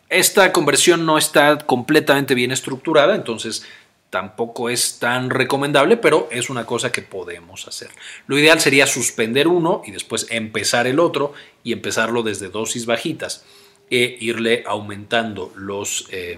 Esta 0.10 0.54
conversión 0.54 1.08
no 1.08 1.18
está 1.18 1.58
completamente 1.58 2.36
bien 2.36 2.52
estructurada, 2.52 3.16
entonces 3.16 3.66
tampoco 4.14 4.70
es 4.70 5.00
tan 5.00 5.32
recomendable, 5.32 5.98
pero 5.98 6.28
es 6.30 6.52
una 6.52 6.68
cosa 6.68 6.92
que 6.92 7.02
podemos 7.02 7.68
hacer. 7.68 7.90
Lo 8.28 8.38
ideal 8.38 8.62
sería 8.62 8.86
suspender 8.86 9.48
uno 9.48 9.82
y 9.88 9.92
después 9.92 10.28
empezar 10.30 10.86
el 10.86 11.00
otro 11.00 11.34
y 11.64 11.74
empezarlo 11.74 12.22
desde 12.22 12.50
dosis 12.50 12.86
bajitas 12.86 13.44
e 13.90 14.16
irle 14.22 14.64
aumentando 14.68 15.52
los 15.56 16.08
eh, 16.12 16.38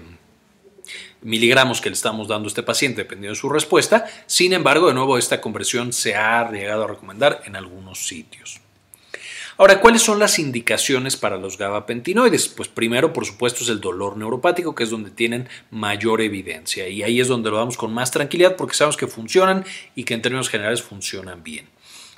miligramos 1.20 1.82
que 1.82 1.90
le 1.90 1.96
estamos 1.96 2.28
dando 2.28 2.46
a 2.46 2.48
este 2.48 2.62
paciente 2.62 3.02
dependiendo 3.02 3.34
de 3.34 3.40
su 3.40 3.50
respuesta. 3.50 4.06
Sin 4.24 4.54
embargo, 4.54 4.88
de 4.88 4.94
nuevo, 4.94 5.18
esta 5.18 5.42
conversión 5.42 5.92
se 5.92 6.14
ha 6.14 6.50
llegado 6.50 6.84
a 6.84 6.86
recomendar 6.86 7.42
en 7.44 7.56
algunos 7.56 8.06
sitios. 8.08 8.58
Ahora, 9.58 9.80
¿cuáles 9.80 10.02
son 10.02 10.18
las 10.18 10.38
indicaciones 10.38 11.16
para 11.16 11.38
los 11.38 11.56
gabapentinoides? 11.56 12.48
Pues 12.48 12.68
primero, 12.68 13.14
por 13.14 13.24
supuesto, 13.24 13.64
es 13.64 13.70
el 13.70 13.80
dolor 13.80 14.18
neuropático, 14.18 14.74
que 14.74 14.84
es 14.84 14.90
donde 14.90 15.10
tienen 15.10 15.48
mayor 15.70 16.20
evidencia. 16.20 16.88
Y 16.88 17.02
ahí 17.02 17.20
es 17.20 17.28
donde 17.28 17.50
lo 17.50 17.56
damos 17.56 17.78
con 17.78 17.94
más 17.94 18.10
tranquilidad 18.10 18.56
porque 18.56 18.74
sabemos 18.74 18.98
que 18.98 19.06
funcionan 19.06 19.64
y 19.94 20.04
que 20.04 20.12
en 20.12 20.20
términos 20.20 20.50
generales 20.50 20.82
funcionan 20.82 21.42
bien. 21.42 21.70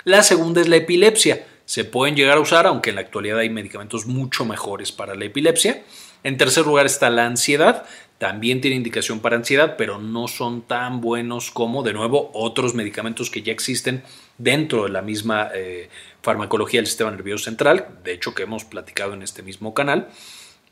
La 0.03 0.21
segunda 0.21 0.59
es 0.59 0.67
la 0.67 0.75
epilepsia. 0.75 1.47
Se 1.63 1.85
pueden 1.85 2.17
llegar 2.17 2.37
a 2.37 2.41
usar, 2.41 2.67
aunque 2.67 2.89
en 2.89 2.97
la 2.97 3.01
actualidad 3.01 3.39
hay 3.39 3.49
medicamentos 3.49 4.05
mucho 4.05 4.43
mejores 4.43 4.91
para 4.91 5.15
la 5.15 5.23
epilepsia. 5.23 5.83
En 6.25 6.37
tercer 6.37 6.65
lugar 6.65 6.87
está 6.87 7.09
la 7.09 7.25
ansiedad. 7.25 7.85
También 8.17 8.59
tiene 8.59 8.75
indicación 8.75 9.21
para 9.21 9.37
ansiedad, 9.37 9.75
pero 9.77 9.97
no 9.97 10.27
son 10.27 10.63
tan 10.63 10.99
buenos 10.99 11.51
como, 11.51 11.83
de 11.83 11.93
nuevo, 11.93 12.31
otros 12.33 12.75
medicamentos 12.75 13.29
que 13.29 13.43
ya 13.43 13.53
existen 13.53 14.03
dentro 14.37 14.83
de 14.83 14.89
la 14.89 15.01
misma 15.01 15.49
eh, 15.53 15.89
farmacología 16.21 16.79
del 16.79 16.87
sistema 16.87 17.11
nervioso 17.11 17.45
central, 17.45 17.87
de 18.03 18.13
hecho 18.13 18.33
que 18.33 18.43
hemos 18.43 18.65
platicado 18.65 19.13
en 19.13 19.21
este 19.21 19.43
mismo 19.43 19.73
canal. 19.73 20.09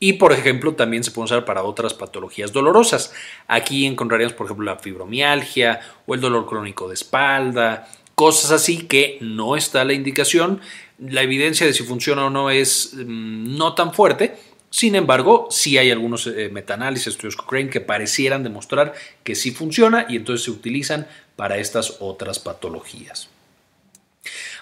Y 0.00 0.14
por 0.14 0.32
ejemplo, 0.32 0.74
también 0.74 1.02
se 1.02 1.10
puede 1.10 1.24
usar 1.24 1.44
para 1.44 1.64
otras 1.64 1.92
patologías 1.92 2.52
dolorosas. 2.52 3.12
Aquí 3.48 3.84
encontraríamos, 3.84 4.34
por 4.34 4.46
ejemplo, 4.46 4.64
la 4.64 4.76
fibromialgia 4.76 5.80
o 6.06 6.14
el 6.14 6.20
dolor 6.20 6.46
crónico 6.46 6.86
de 6.86 6.94
espalda, 6.94 7.88
cosas 8.14 8.52
así 8.52 8.86
que 8.86 9.18
no 9.20 9.56
está 9.56 9.84
la 9.84 9.94
indicación. 9.94 10.60
La 10.98 11.22
evidencia 11.22 11.66
de 11.66 11.72
si 11.72 11.82
funciona 11.82 12.26
o 12.26 12.30
no 12.30 12.50
es 12.50 12.94
mm, 12.94 13.56
no 13.56 13.74
tan 13.74 13.92
fuerte. 13.92 14.36
Sin 14.70 14.94
embargo, 14.94 15.48
sí 15.50 15.78
hay 15.78 15.90
algunos 15.90 16.26
eh, 16.26 16.50
metaanálisis, 16.52 17.08
estudios 17.08 17.36
Cochrane, 17.36 17.70
que 17.70 17.80
parecieran 17.80 18.42
demostrar 18.42 18.92
que 19.24 19.34
sí 19.34 19.50
funciona 19.50 20.06
y 20.08 20.16
entonces 20.16 20.44
se 20.44 20.50
utilizan 20.50 21.08
para 21.36 21.56
estas 21.56 21.96
otras 22.00 22.38
patologías. 22.38 23.30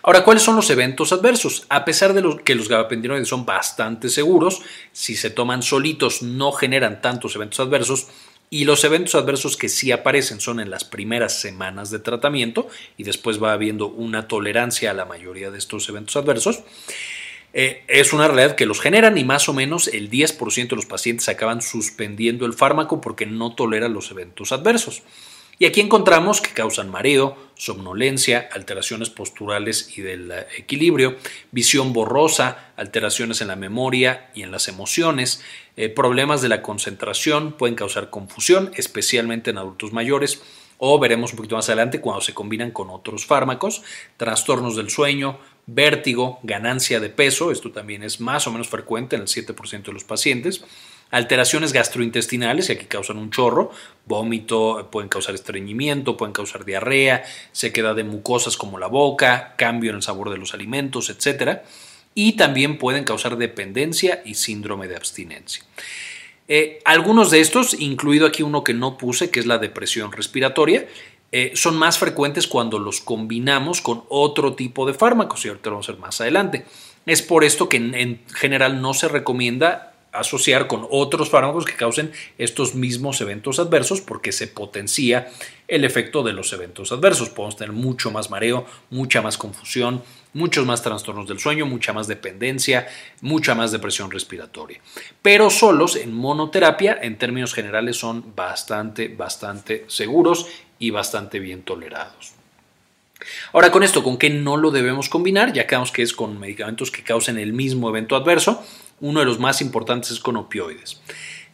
Ahora, 0.02 0.24
¿cuáles 0.24 0.42
son 0.42 0.56
los 0.56 0.70
eventos 0.70 1.12
adversos? 1.12 1.66
A 1.68 1.84
pesar 1.84 2.12
de 2.12 2.22
que 2.44 2.54
los 2.54 2.68
gabapentinoides 2.68 3.28
son 3.28 3.44
bastante 3.44 4.08
seguros, 4.08 4.62
si 4.92 5.16
se 5.16 5.30
toman 5.30 5.62
solitos 5.62 6.22
no 6.22 6.52
generan 6.52 7.00
tantos 7.00 7.34
eventos 7.34 7.60
adversos, 7.60 8.06
y 8.48 8.64
los 8.64 8.84
eventos 8.84 9.14
adversos 9.16 9.56
que 9.56 9.68
sí 9.68 9.90
aparecen 9.90 10.40
son 10.40 10.60
en 10.60 10.70
las 10.70 10.84
primeras 10.84 11.40
semanas 11.40 11.90
de 11.90 11.98
tratamiento 11.98 12.68
y 12.96 13.02
después 13.02 13.42
va 13.42 13.52
habiendo 13.52 13.88
una 13.88 14.28
tolerancia 14.28 14.92
a 14.92 14.94
la 14.94 15.04
mayoría 15.04 15.50
de 15.50 15.58
estos 15.58 15.88
eventos 15.88 16.16
adversos. 16.16 16.60
Eh, 17.52 17.84
es 17.88 18.12
una 18.12 18.28
realidad 18.28 18.54
que 18.54 18.66
los 18.66 18.80
generan 18.80 19.18
y 19.18 19.24
más 19.24 19.48
o 19.48 19.54
menos 19.54 19.88
el 19.88 20.10
10% 20.10 20.68
de 20.68 20.76
los 20.76 20.86
pacientes 20.86 21.28
acaban 21.28 21.62
suspendiendo 21.62 22.46
el 22.46 22.52
fármaco 22.52 23.00
porque 23.00 23.26
no 23.26 23.54
toleran 23.54 23.94
los 23.94 24.10
eventos 24.10 24.52
adversos. 24.52 25.02
Y 25.58 25.64
aquí 25.64 25.80
encontramos 25.80 26.42
que 26.42 26.52
causan 26.52 26.90
mareo, 26.90 27.36
somnolencia, 27.54 28.48
alteraciones 28.52 29.08
posturales 29.08 29.96
y 29.96 30.02
del 30.02 30.30
equilibrio, 30.58 31.16
visión 31.50 31.94
borrosa, 31.94 32.72
alteraciones 32.76 33.40
en 33.40 33.48
la 33.48 33.56
memoria 33.56 34.30
y 34.34 34.42
en 34.42 34.50
las 34.50 34.68
emociones, 34.68 35.42
eh, 35.78 35.88
problemas 35.88 36.42
de 36.42 36.50
la 36.50 36.60
concentración, 36.60 37.52
pueden 37.52 37.74
causar 37.74 38.10
confusión, 38.10 38.70
especialmente 38.76 39.50
en 39.50 39.56
adultos 39.56 39.94
mayores, 39.94 40.42
o 40.78 40.98
veremos 40.98 41.32
un 41.32 41.38
poquito 41.38 41.56
más 41.56 41.68
adelante 41.70 42.02
cuando 42.02 42.20
se 42.20 42.34
combinan 42.34 42.70
con 42.70 42.90
otros 42.90 43.24
fármacos, 43.24 43.82
trastornos 44.18 44.76
del 44.76 44.90
sueño, 44.90 45.38
vértigo, 45.64 46.38
ganancia 46.42 47.00
de 47.00 47.08
peso, 47.08 47.50
esto 47.50 47.72
también 47.72 48.02
es 48.02 48.20
más 48.20 48.46
o 48.46 48.52
menos 48.52 48.68
frecuente 48.68 49.16
en 49.16 49.22
el 49.22 49.28
7% 49.28 49.84
de 49.84 49.92
los 49.92 50.04
pacientes, 50.04 50.64
alteraciones 51.10 51.72
gastrointestinales, 51.72 52.68
y 52.68 52.72
aquí 52.72 52.86
causan 52.86 53.18
un 53.18 53.30
chorro, 53.30 53.70
vómito, 54.06 54.88
pueden 54.90 55.08
causar 55.08 55.34
estreñimiento, 55.34 56.16
pueden 56.16 56.32
causar 56.32 56.64
diarrea, 56.64 57.24
sequedad 57.52 57.94
de 57.94 58.04
mucosas 58.04 58.56
como 58.56 58.78
la 58.78 58.88
boca, 58.88 59.54
cambio 59.56 59.90
en 59.90 59.96
el 59.96 60.02
sabor 60.02 60.30
de 60.30 60.38
los 60.38 60.54
alimentos, 60.54 61.10
etc. 61.10 61.60
Y 62.14 62.32
también 62.32 62.78
pueden 62.78 63.04
causar 63.04 63.36
dependencia 63.36 64.22
y 64.24 64.34
síndrome 64.34 64.88
de 64.88 64.96
abstinencia. 64.96 65.64
Eh, 66.48 66.80
algunos 66.84 67.30
de 67.30 67.40
estos, 67.40 67.74
incluido 67.74 68.26
aquí 68.26 68.42
uno 68.42 68.62
que 68.62 68.74
no 68.74 68.98
puse, 68.98 69.30
que 69.30 69.40
es 69.40 69.46
la 69.46 69.58
depresión 69.58 70.12
respiratoria, 70.12 70.86
eh, 71.32 71.52
son 71.54 71.76
más 71.76 71.98
frecuentes 71.98 72.46
cuando 72.46 72.78
los 72.78 73.00
combinamos 73.00 73.80
con 73.80 74.04
otro 74.08 74.54
tipo 74.54 74.86
de 74.86 74.94
fármacos, 74.94 75.44
y 75.44 75.48
ahorita 75.48 75.70
lo 75.70 75.76
vamos 75.76 75.88
a 75.88 75.92
ver 75.92 76.00
más 76.00 76.20
adelante. 76.20 76.64
Es 77.04 77.22
por 77.22 77.44
esto 77.44 77.68
que 77.68 77.76
en 77.76 78.20
general 78.34 78.80
no 78.80 78.94
se 78.94 79.08
recomienda 79.08 79.95
asociar 80.18 80.66
con 80.66 80.86
otros 80.90 81.30
fármacos 81.30 81.64
que 81.64 81.74
causen 81.74 82.12
estos 82.38 82.74
mismos 82.74 83.20
eventos 83.20 83.58
adversos 83.58 84.00
porque 84.00 84.32
se 84.32 84.46
potencia 84.46 85.28
el 85.68 85.84
efecto 85.84 86.22
de 86.22 86.32
los 86.32 86.52
eventos 86.52 86.92
adversos. 86.92 87.30
Podemos 87.30 87.56
tener 87.56 87.72
mucho 87.72 88.10
más 88.10 88.30
mareo, 88.30 88.66
mucha 88.90 89.22
más 89.22 89.38
confusión, 89.38 90.02
muchos 90.32 90.66
más 90.66 90.82
trastornos 90.82 91.26
del 91.26 91.38
sueño, 91.38 91.66
mucha 91.66 91.92
más 91.92 92.06
dependencia, 92.06 92.88
mucha 93.20 93.54
más 93.54 93.72
depresión 93.72 94.10
respiratoria. 94.10 94.80
Pero 95.22 95.50
solos 95.50 95.96
en 95.96 96.14
monoterapia, 96.14 96.98
en 97.00 97.18
términos 97.18 97.54
generales, 97.54 97.96
son 97.96 98.34
bastante, 98.36 99.08
bastante 99.08 99.84
seguros 99.88 100.46
y 100.78 100.90
bastante 100.90 101.38
bien 101.38 101.62
tolerados. 101.62 102.34
Ahora 103.52 103.72
con 103.72 103.82
esto, 103.82 104.02
¿con 104.02 104.18
qué 104.18 104.30
no 104.30 104.56
lo 104.56 104.70
debemos 104.70 105.08
combinar? 105.08 105.52
Ya 105.52 105.66
quedamos 105.66 105.90
que 105.90 106.02
es 106.02 106.12
con 106.12 106.38
medicamentos 106.38 106.90
que 106.90 107.02
causen 107.02 107.38
el 107.38 107.52
mismo 107.52 107.88
evento 107.88 108.14
adverso 108.14 108.62
uno 109.00 109.20
de 109.20 109.26
los 109.26 109.38
más 109.38 109.60
importantes 109.60 110.10
es 110.10 110.20
con 110.20 110.36
opioides. 110.36 111.00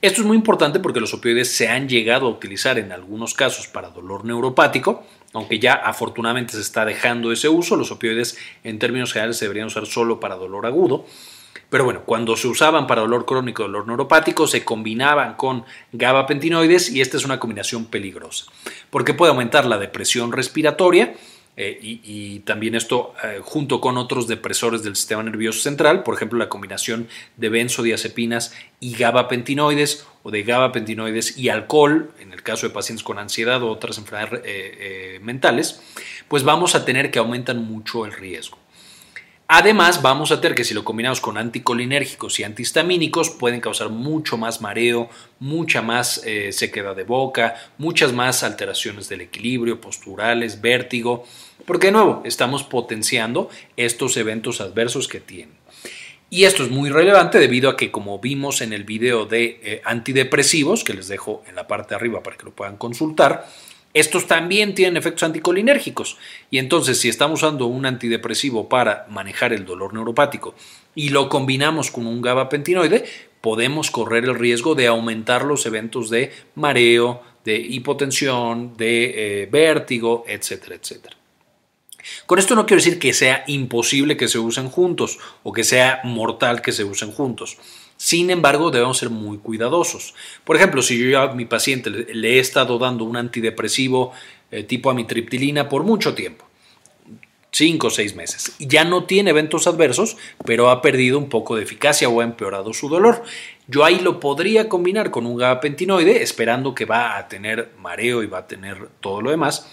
Esto 0.01 0.21
es 0.21 0.27
muy 0.27 0.37
importante 0.37 0.81
porque 0.81 1.01
los 1.01 1.15
opioides 1.15 1.55
se 1.55 1.69
han 1.69 1.89
llegado 1.89 2.27
a 2.27 2.31
utilizar 2.31 2.79
en 2.79 2.91
algunos 2.91 3.35
casos 3.35 3.69
para 3.69 3.91
dolor 3.91 4.25
neuropático, 4.25 5.05
aunque 5.33 5.61
ya 5.61 5.75
afortunadamente 5.75 6.55
se 6.55 6.61
está 6.61 6.85
dejando 6.85 7.31
ese 7.31 7.49
uso. 7.49 7.77
Los 7.77 7.93
opioides 7.93 8.37
en 8.65 8.79
términos 8.79 9.13
generales 9.13 9.37
se 9.37 9.45
deberían 9.45 9.69
usar 9.69 9.87
solo 9.87 10.19
para 10.19 10.35
dolor 10.35 10.67
agudo. 10.67 11.07
Pero 11.71 11.85
bueno, 11.85 12.03
cuando 12.05 12.37
se 12.37 12.49
usaban 12.49 12.87
para 12.87 13.01
dolor 13.01 13.25
crónico, 13.25 13.63
dolor 13.63 13.87
neuropático, 13.87 14.47
se 14.47 14.65
combinaban 14.65 15.37
con 15.37 15.65
gabapentinoides 15.93 16.91
y 16.91 17.01
esta 17.01 17.17
es 17.17 17.25
una 17.25 17.41
combinación 17.41 17.87
peligrosa, 17.87 18.47
porque 18.91 19.15
puede 19.15 19.31
aumentar 19.31 19.65
la 19.65 19.79
depresión 19.79 20.33
respiratoria, 20.33 21.15
eh, 21.55 21.79
y, 21.83 22.41
también 22.41 22.75
esto 22.75 23.15
eh, 23.23 23.41
junto 23.43 23.81
con 23.81 23.99
otros 23.99 24.27
depresores 24.27 24.83
del 24.83 24.97
sistema 24.97 25.23
nervioso 25.23 25.61
central, 25.61 26.03
por 26.03 26.15
ejemplo 26.15 26.39
la 26.39 26.49
combinación 26.49 27.09
de 27.37 27.51
benzodiazepinas 27.51 28.55
y 28.81 28.95
gabapentinoides 28.95 30.07
o 30.23 30.31
de 30.31 30.45
gabapentinoides 30.45 31.37
y 31.37 31.51
alcohol, 31.51 32.11
en 32.21 32.33
el 32.33 32.43
caso 32.43 32.67
de 32.67 32.73
pacientes 32.73 33.05
con 33.05 33.19
ansiedad 33.19 33.63
o 33.63 33.71
otras 33.71 33.99
enfermedades 33.99 34.41
eh, 34.47 35.21
mentales, 35.23 35.83
pues 36.29 36.43
vamos 36.43 36.75
a 36.75 36.87
tener 36.87 37.11
que 37.11 37.19
aumentan 37.19 37.63
mucho 37.63 38.07
el 38.07 38.13
riesgo. 38.13 38.62
Además, 39.55 40.01
vamos 40.01 40.33
a 40.33 40.41
tener 40.41 40.55
que 40.55 40.65
si 40.65 40.73
lo 40.73 40.83
combinamos 40.83 41.21
con 41.21 41.37
anticolinérgicos 41.37 42.41
y 42.41 42.45
antihistamínicos, 42.45 43.29
pueden 43.29 43.61
causar 43.61 43.91
mucho 43.91 44.39
más 44.39 44.63
mareo, 44.63 45.11
mucha 45.41 45.83
más 45.83 46.23
eh, 46.25 46.53
sequedad 46.53 46.97
de 46.97 47.05
boca, 47.05 47.57
muchas 47.77 48.15
más 48.15 48.45
alteraciones 48.45 49.11
del 49.11 49.21
equilibrio, 49.21 49.79
posturales, 49.79 50.63
vértigo, 50.63 51.27
porque 51.67 51.89
de 51.89 51.93
nuevo 51.93 52.23
estamos 52.25 52.65
potenciando 52.65 53.51
estos 53.77 54.17
eventos 54.17 54.63
adversos 54.63 55.07
que 55.07 55.21
tienen. 55.21 55.55
Y 56.31 56.45
esto 56.45 56.63
es 56.63 56.71
muy 56.71 56.89
relevante 56.89 57.39
debido 57.39 57.69
a 57.69 57.77
que 57.77 57.91
como 57.91 58.21
vimos 58.21 58.63
en 58.63 58.73
el 58.73 58.85
video 58.85 59.27
de 59.27 59.61
eh, 59.63 59.83
antidepresivos, 59.85 60.83
que 60.83 60.95
les 60.95 61.09
dejo 61.09 61.45
en 61.47 61.57
la 61.57 61.69
parte 61.69 61.91
de 61.91 61.97
arriba 61.97 62.23
para 62.23 62.39
que 62.39 62.47
lo 62.47 62.53
puedan 62.53 62.79
consultar, 62.79 63.47
estos 63.95 64.27
también 64.27 64.75
tienen 64.75 64.97
efectos 64.97 65.25
anticolinérgicos 65.25 66.17
y 66.51 66.59
entonces 66.59 66.99
si 66.99 67.09
estamos 67.09 67.43
usando 67.43 67.67
un 67.67 67.85
antidepresivo 67.85 68.69
para 68.69 69.07
manejar 69.11 69.53
el 69.53 69.67
dolor 69.67 69.93
neuropático 69.93 70.55
y 70.95 71.11
lo 71.11 71.29
combinamos 71.29 71.91
con 71.91 72.07
un 72.07 72.23
gabapentinoide, 72.23 73.05
podemos 73.41 73.91
correr 73.91 74.25
el 74.25 74.39
riesgo 74.39 74.75
de 74.75 74.87
aumentar 74.87 75.45
los 75.45 75.67
eventos 75.67 76.09
de 76.09 76.33
mareo, 76.55 77.23
de 77.45 77.57
hipotensión, 77.57 78.77
de 78.77 79.43
eh, 79.43 79.47
vértigo, 79.51 80.25
etcétera, 80.27 80.77
etcétera. 80.77 81.17
Con 82.27 82.39
esto 82.39 82.55
no 82.55 82.67
quiero 82.67 82.83
decir 82.83 82.99
que 82.99 83.13
sea 83.13 83.45
imposible 83.47 84.17
que 84.17 84.29
se 84.29 84.39
usen 84.39 84.69
juntos 84.69 85.19
o 85.43 85.53
que 85.53 85.65
sea 85.65 86.01
mortal 86.05 86.63
que 86.63 86.73
se 86.73 86.85
usen 86.85 87.13
juntos. 87.13 87.59
Sin 88.03 88.31
embargo, 88.31 88.73
debemos 88.73 88.99
ser 88.99 89.11
muy 89.11 89.39
cuidadosos. 89.39 90.13
Por 90.43 90.57
ejemplo, 90.57 90.83
si 90.83 90.99
yo 90.99 91.21
a 91.21 91.35
mi 91.35 91.45
paciente 91.45 91.89
le 91.89 92.33
he 92.33 92.39
estado 92.41 92.77
dando 92.77 93.05
un 93.05 93.17
antidepresivo 93.17 94.13
eh, 94.51 94.65
tipo 94.65 94.91
amitriptilina 94.91 95.69
por 95.69 95.85
mucho 95.85 96.13
tiempo, 96.13 96.45
5 97.53 97.87
o 97.87 97.91
6 97.91 98.17
meses, 98.17 98.57
ya 98.59 98.83
no 98.83 99.05
tiene 99.05 99.31
eventos 99.31 99.69
adversos, 99.69 100.17
pero 100.45 100.71
ha 100.71 100.83
perdido 100.83 101.17
un 101.17 101.29
poco 101.29 101.55
de 101.55 101.63
eficacia 101.63 102.09
o 102.09 102.21
ha 102.21 102.25
empeorado 102.25 102.73
su 102.73 102.89
dolor, 102.89 103.23
yo 103.69 103.85
ahí 103.85 104.01
lo 104.01 104.19
podría 104.19 104.69
combinar 104.69 105.13
con 105.13 105.25
un 105.25 105.37
gabapentinoide, 105.37 106.25
esperando 106.25 106.75
que 106.75 106.87
va 106.87 107.17
a 107.17 107.29
tener 107.29 107.71
mareo 107.79 108.25
y 108.25 108.27
va 108.27 108.39
a 108.39 108.47
tener 108.49 108.89
todo 109.01 109.23
lo 109.23 109.31
demás 109.31 109.65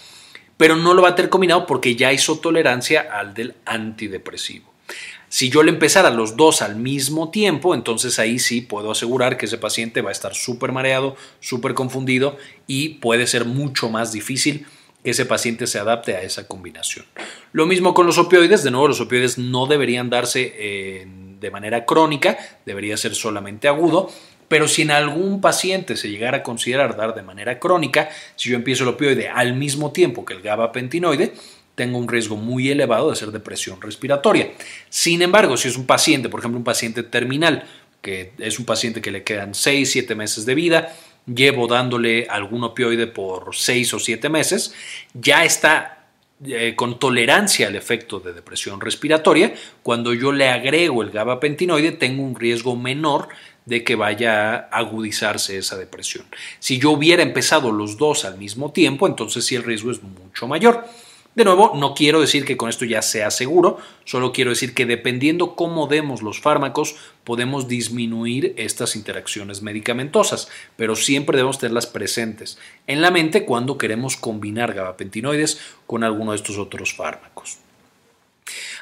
pero 0.55 0.75
no 0.75 0.93
lo 0.93 1.01
va 1.01 1.09
a 1.09 1.15
tener 1.15 1.29
combinado 1.29 1.65
porque 1.65 1.95
ya 1.95 2.11
hizo 2.11 2.39
tolerancia 2.39 3.07
al 3.13 3.33
del 3.33 3.55
antidepresivo. 3.65 4.68
Si 5.29 5.49
yo 5.49 5.63
le 5.63 5.71
empezara 5.71 6.09
los 6.09 6.35
dos 6.35 6.61
al 6.61 6.75
mismo 6.75 7.29
tiempo, 7.29 7.75
entonces 7.75 8.19
ahí 8.19 8.39
sí 8.39 8.61
puedo 8.61 8.91
asegurar 8.91 9.37
que 9.37 9.45
ese 9.45 9.57
paciente 9.57 10.01
va 10.01 10.09
a 10.09 10.11
estar 10.11 10.35
súper 10.35 10.71
mareado, 10.71 11.15
súper 11.39 11.73
confundido 11.75 12.37
y 12.67 12.95
puede 12.95 13.27
ser 13.27 13.45
mucho 13.45 13.89
más 13.89 14.11
difícil 14.11 14.65
que 15.03 15.11
ese 15.11 15.25
paciente 15.25 15.67
se 15.67 15.79
adapte 15.79 16.15
a 16.15 16.23
esa 16.23 16.47
combinación. 16.47 17.05
Lo 17.53 17.65
mismo 17.65 17.93
con 17.93 18.05
los 18.05 18.17
opioides, 18.17 18.63
de 18.63 18.71
nuevo 18.71 18.87
los 18.87 18.99
opioides 18.99 19.37
no 19.37 19.65
deberían 19.65 20.09
darse 20.09 21.05
de 21.39 21.51
manera 21.51 21.85
crónica, 21.85 22.37
debería 22.65 22.97
ser 22.97 23.15
solamente 23.15 23.67
agudo 23.67 24.09
pero 24.49 24.67
si 24.67 24.81
en 24.81 24.91
algún 24.91 25.39
paciente 25.39 25.95
se 25.95 26.09
llegara 26.09 26.39
a 26.39 26.43
considerar 26.43 26.97
dar 26.97 27.15
de 27.15 27.21
manera 27.21 27.59
crónica, 27.59 28.09
si 28.35 28.49
yo 28.49 28.55
empiezo 28.55 28.83
el 28.83 28.89
opioide 28.89 29.29
al 29.29 29.53
mismo 29.53 29.93
tiempo 29.93 30.25
que 30.25 30.33
el 30.33 30.41
gabapentinoide, 30.41 31.33
tengo 31.79 31.97
un 31.97 32.09
riesgo 32.09 32.35
muy 32.35 32.69
elevado 32.69 33.07
de 33.07 33.13
hacer 33.13 33.31
depresión 33.31 33.81
respiratoria. 33.81 34.51
Sin 34.89 35.21
embargo, 35.21 35.55
si 35.55 35.69
es 35.69 35.77
un 35.77 35.85
paciente, 35.85 36.27
por 36.27 36.41
ejemplo, 36.41 36.57
un 36.57 36.65
paciente 36.65 37.03
terminal, 37.03 37.63
que 38.01 38.33
es 38.37 38.59
un 38.59 38.65
paciente 38.65 39.01
que 39.01 39.11
le 39.11 39.23
quedan 39.23 39.55
6, 39.55 39.89
7 39.89 40.13
meses 40.13 40.45
de 40.45 40.55
vida, 40.55 40.93
llevo 41.25 41.67
dándole 41.67 42.27
algún 42.29 42.65
opioide 42.65 43.07
por 43.07 43.55
6 43.55 43.93
o 43.93 43.99
7 43.99 44.27
meses, 44.27 44.73
ya 45.13 45.45
está 45.45 46.09
eh, 46.43 46.73
con 46.75 46.99
tolerancia 46.99 47.67
al 47.67 47.77
efecto 47.77 48.19
de 48.19 48.33
depresión 48.33 48.81
respiratoria, 48.81 49.53
cuando 49.81 50.13
yo 50.13 50.33
le 50.33 50.49
agrego 50.49 51.01
el 51.01 51.11
gabapentinoide 51.11 51.93
tengo 51.93 52.23
un 52.23 52.35
riesgo 52.35 52.75
menor 52.75 53.29
de 53.63 53.85
que 53.85 53.95
vaya 53.95 54.51
a 54.53 54.79
agudizarse 54.79 55.57
esa 55.57 55.77
depresión. 55.77 56.25
Si 56.59 56.77
yo 56.77 56.91
hubiera 56.91 57.23
empezado 57.23 57.71
los 57.71 57.95
dos 57.95 58.25
al 58.25 58.37
mismo 58.37 58.73
tiempo, 58.73 59.07
entonces 59.07 59.45
sí 59.45 59.55
el 59.55 59.63
riesgo 59.63 59.91
es 59.91 60.03
mucho 60.03 60.45
mayor. 60.45 60.83
De 61.35 61.45
nuevo, 61.45 61.73
no 61.75 61.93
quiero 61.93 62.19
decir 62.19 62.43
que 62.43 62.57
con 62.57 62.69
esto 62.69 62.85
ya 62.85 63.01
sea 63.01 63.29
seguro, 63.29 63.77
solo 64.03 64.33
quiero 64.33 64.49
decir 64.49 64.73
que 64.73 64.85
dependiendo 64.85 65.55
cómo 65.55 65.87
demos 65.87 66.21
los 66.21 66.41
fármacos, 66.41 66.95
podemos 67.23 67.67
disminuir 67.67 68.53
estas 68.57 68.95
interacciones 68.95 69.61
medicamentosas, 69.61 70.49
pero 70.75 70.95
siempre 70.95 71.37
debemos 71.37 71.59
tenerlas 71.59 71.85
presentes 71.87 72.57
en 72.87 73.01
la 73.01 73.11
mente 73.11 73.45
cuando 73.45 73.77
queremos 73.77 74.17
combinar 74.17 74.73
gabapentinoides 74.73 75.61
con 75.85 76.03
alguno 76.03 76.31
de 76.31 76.37
estos 76.37 76.57
otros 76.57 76.93
fármacos. 76.93 77.59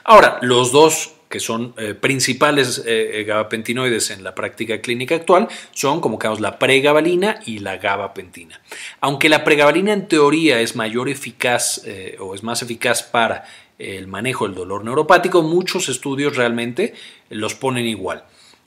Ahora, 0.06 0.39
los 0.42 0.72
dos 0.72 1.17
que 1.30 1.40
son 1.40 1.74
eh, 1.78 1.94
principales 1.94 2.84
eh, 2.86 3.24
gabapentinoides 3.28 4.12
en 4.12 4.24
la 4.24 4.34
práctica 4.34 4.80
clínica 4.82 5.16
actual, 5.16 5.48
son 5.72 6.00
como 6.00 6.18
que 6.18 6.28
la 6.40 6.60
pregabalina 6.60 7.40
y 7.46 7.60
la 7.60 7.78
gabapentina. 7.78 8.62
Aunque 9.02 9.30
la 9.30 9.44
pregabalina 9.44 9.94
en 9.94 10.08
teoría 10.08 10.62
es 10.62 10.76
mayor 10.76 11.10
eficaz 11.10 11.82
eh, 11.86 12.18
o 12.20 12.36
es 12.36 12.44
más 12.44 12.62
eficaz 12.62 13.04
para 13.04 13.46
el 13.78 14.08
manejo 14.08 14.46
del 14.46 14.56
dolor 14.56 14.84
neuropático, 14.84 15.44
muchos 15.44 15.90
estudios 15.90 16.36
realmente 16.36 16.94
los 17.30 17.56
ponen 17.56 17.86
igual. 17.86 18.24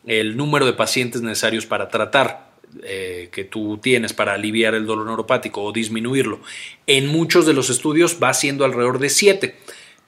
El 0.06 0.36
número 0.36 0.66
de 0.66 0.72
pacientes 0.72 1.22
necesarios 1.22 1.66
para 1.66 1.88
tratar 1.88 2.50
que 2.80 3.48
tú 3.50 3.78
tienes 3.78 4.12
para 4.12 4.34
aliviar 4.34 4.76
el 4.76 4.86
dolor 4.86 5.04
neuropático 5.04 5.60
o 5.60 5.72
disminuirlo, 5.72 6.38
en 6.86 7.08
muchos 7.08 7.44
de 7.44 7.52
los 7.52 7.68
estudios 7.68 8.18
va 8.22 8.32
siendo 8.32 8.64
alrededor 8.64 9.00
de 9.00 9.08
7 9.08 9.56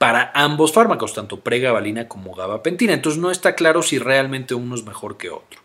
para 0.03 0.33
ambos 0.35 0.73
fármacos, 0.73 1.15
tanto 1.15 1.39
pregabalina 1.39 2.09
como 2.09 2.35
gabapentina. 2.35 2.93
Entonces 2.93 3.21
no 3.21 3.31
está 3.31 3.55
claro 3.55 3.85
si 3.85 4.01
realmente 4.01 4.53
uno 4.53 4.75
es 4.75 4.85
mejor 4.85 5.17
que 5.17 5.31
otro. 5.31 5.61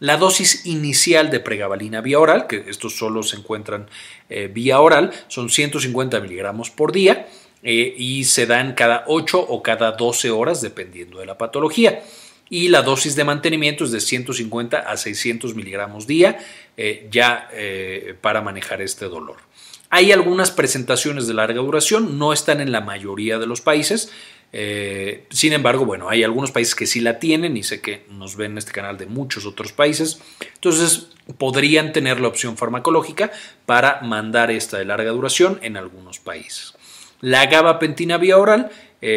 La 0.00 0.16
dosis 0.16 0.64
inicial 0.64 1.28
de 1.30 1.38
pregabalina 1.38 2.00
vía 2.00 2.18
oral, 2.18 2.46
que 2.46 2.64
estos 2.66 2.96
solo 2.96 3.22
se 3.22 3.36
encuentran 3.36 3.90
eh, 4.30 4.48
vía 4.50 4.80
oral, 4.80 5.12
son 5.28 5.50
150 5.50 6.18
miligramos 6.20 6.70
por 6.70 6.92
día 6.92 7.28
eh, 7.62 7.94
y 7.98 8.24
se 8.24 8.46
dan 8.46 8.72
cada 8.72 9.04
8 9.06 9.38
o 9.38 9.62
cada 9.62 9.92
12 9.92 10.30
horas 10.30 10.62
dependiendo 10.62 11.18
de 11.18 11.26
la 11.26 11.36
patología. 11.36 12.02
Y 12.48 12.68
la 12.68 12.80
dosis 12.80 13.16
de 13.16 13.24
mantenimiento 13.24 13.84
es 13.84 13.90
de 13.90 14.00
150 14.00 14.78
a 14.78 14.96
600 14.96 15.54
miligramos 15.54 16.06
día 16.06 16.38
eh, 16.76 17.08
ya 17.10 17.48
para 18.20 18.40
manejar 18.40 18.82
este 18.82 19.06
dolor. 19.06 19.36
Hay 19.90 20.10
algunas 20.10 20.50
presentaciones 20.50 21.28
de 21.28 21.34
larga 21.34 21.60
duración, 21.60 22.18
no 22.18 22.32
están 22.32 22.60
en 22.60 22.72
la 22.72 22.80
mayoría 22.80 23.38
de 23.38 23.46
los 23.46 23.60
países. 23.60 24.10
Eh, 24.52 25.26
sin 25.30 25.52
embargo, 25.52 25.84
bueno, 25.84 26.08
hay 26.08 26.24
algunos 26.24 26.50
países 26.50 26.74
que 26.74 26.86
sí 26.86 27.00
la 27.00 27.20
tienen 27.20 27.56
y 27.56 27.62
sé 27.62 27.80
que 27.80 28.04
nos 28.08 28.36
ven 28.36 28.52
en 28.52 28.58
este 28.58 28.72
canal 28.72 28.98
de 28.98 29.06
muchos 29.06 29.46
otros 29.46 29.72
países. 29.72 30.20
Entonces, 30.54 31.10
podrían 31.38 31.92
tener 31.92 32.20
la 32.20 32.26
opción 32.26 32.56
farmacológica 32.56 33.30
para 33.66 34.00
mandar 34.00 34.50
esta 34.50 34.78
de 34.78 34.84
larga 34.84 35.10
duración 35.10 35.60
en 35.62 35.76
algunos 35.76 36.18
países. 36.18 36.74
La 37.20 37.46
gabapentina 37.46 38.16
vía 38.16 38.36
oral 38.36 38.70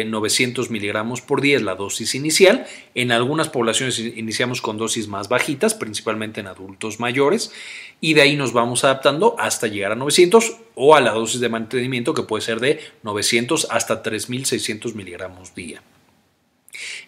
900 0.06 0.66
eh, 0.66 0.70
miligramos 0.70 1.20
por 1.20 1.40
día 1.40 1.56
es 1.56 1.62
la 1.62 1.74
dosis 1.74 2.14
inicial. 2.14 2.66
En 2.94 3.12
algunas 3.12 3.48
poblaciones 3.48 3.98
iniciamos 3.98 4.60
con 4.60 4.76
dosis 4.76 5.08
más 5.08 5.28
bajitas, 5.28 5.74
principalmente 5.74 6.40
en 6.40 6.46
adultos 6.46 7.00
mayores, 7.00 7.52
y 8.00 8.14
de 8.14 8.22
ahí 8.22 8.36
nos 8.36 8.52
vamos 8.52 8.84
adaptando 8.84 9.36
hasta 9.38 9.66
llegar 9.66 9.92
a 9.92 9.96
900 9.96 10.56
o 10.74 10.94
a 10.94 11.00
la 11.00 11.12
dosis 11.12 11.40
de 11.40 11.48
mantenimiento 11.48 12.14
que 12.14 12.22
puede 12.22 12.42
ser 12.42 12.60
de 12.60 12.80
900 13.02 13.68
hasta 13.70 14.02
3600 14.02 14.94
miligramos 14.94 15.54
día. 15.54 15.82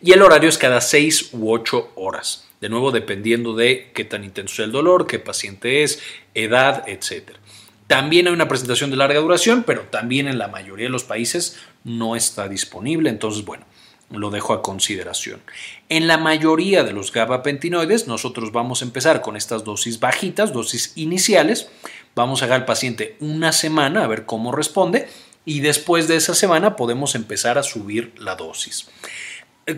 Y 0.03 0.13
el 0.13 0.23
horario 0.23 0.49
es 0.49 0.59
cada 0.59 0.81
6 0.81 1.31
u 1.33 1.53
8 1.53 1.93
horas. 1.95 2.49
De 2.61 2.69
nuevo, 2.69 2.93
dependiendo 2.93 3.55
de 3.55 3.91
qué 3.95 4.05
tan 4.05 4.25
intenso 4.25 4.55
es 4.55 4.67
el 4.67 4.73
dolor, 4.73 5.07
qué 5.07 5.19
paciente 5.19 5.83
es, 5.83 6.03
edad, 6.35 6.85
etc. 6.89 7.33
También 7.91 8.29
hay 8.29 8.33
una 8.33 8.47
presentación 8.47 8.93
de 8.93 8.97
larga 8.97 9.19
duración, 9.19 9.65
pero 9.65 9.83
también 9.83 10.29
en 10.29 10.39
la 10.39 10.47
mayoría 10.47 10.87
de 10.87 10.93
los 10.93 11.03
países 11.03 11.57
no 11.83 12.15
está 12.15 12.47
disponible. 12.47 13.11
Entonces, 13.11 13.45
bueno, 13.45 13.65
lo 14.11 14.31
dejo 14.31 14.53
a 14.53 14.63
consideración. 14.63 15.43
En 15.89 16.07
la 16.07 16.17
mayoría 16.17 16.85
de 16.85 16.93
los 16.93 17.11
gabapentinoides, 17.11 18.07
nosotros 18.07 18.53
vamos 18.53 18.81
a 18.81 18.85
empezar 18.85 19.23
con 19.23 19.37
estas 19.37 19.65
dosis 19.65 19.99
bajitas, 19.99 20.53
dosis 20.53 20.93
iniciales. 20.95 21.69
Vamos 22.15 22.45
a 22.45 22.47
dar 22.47 22.61
al 22.61 22.65
paciente 22.65 23.17
una 23.19 23.51
semana 23.51 24.05
a 24.05 24.07
ver 24.07 24.25
cómo 24.25 24.53
responde 24.53 25.09
y 25.45 25.59
después 25.59 26.07
de 26.07 26.15
esa 26.15 26.37
semana 26.37 26.77
podemos 26.77 27.17
empezar 27.17 27.59
a 27.59 27.65
subir 27.65 28.15
la 28.19 28.37
dosis. 28.37 28.89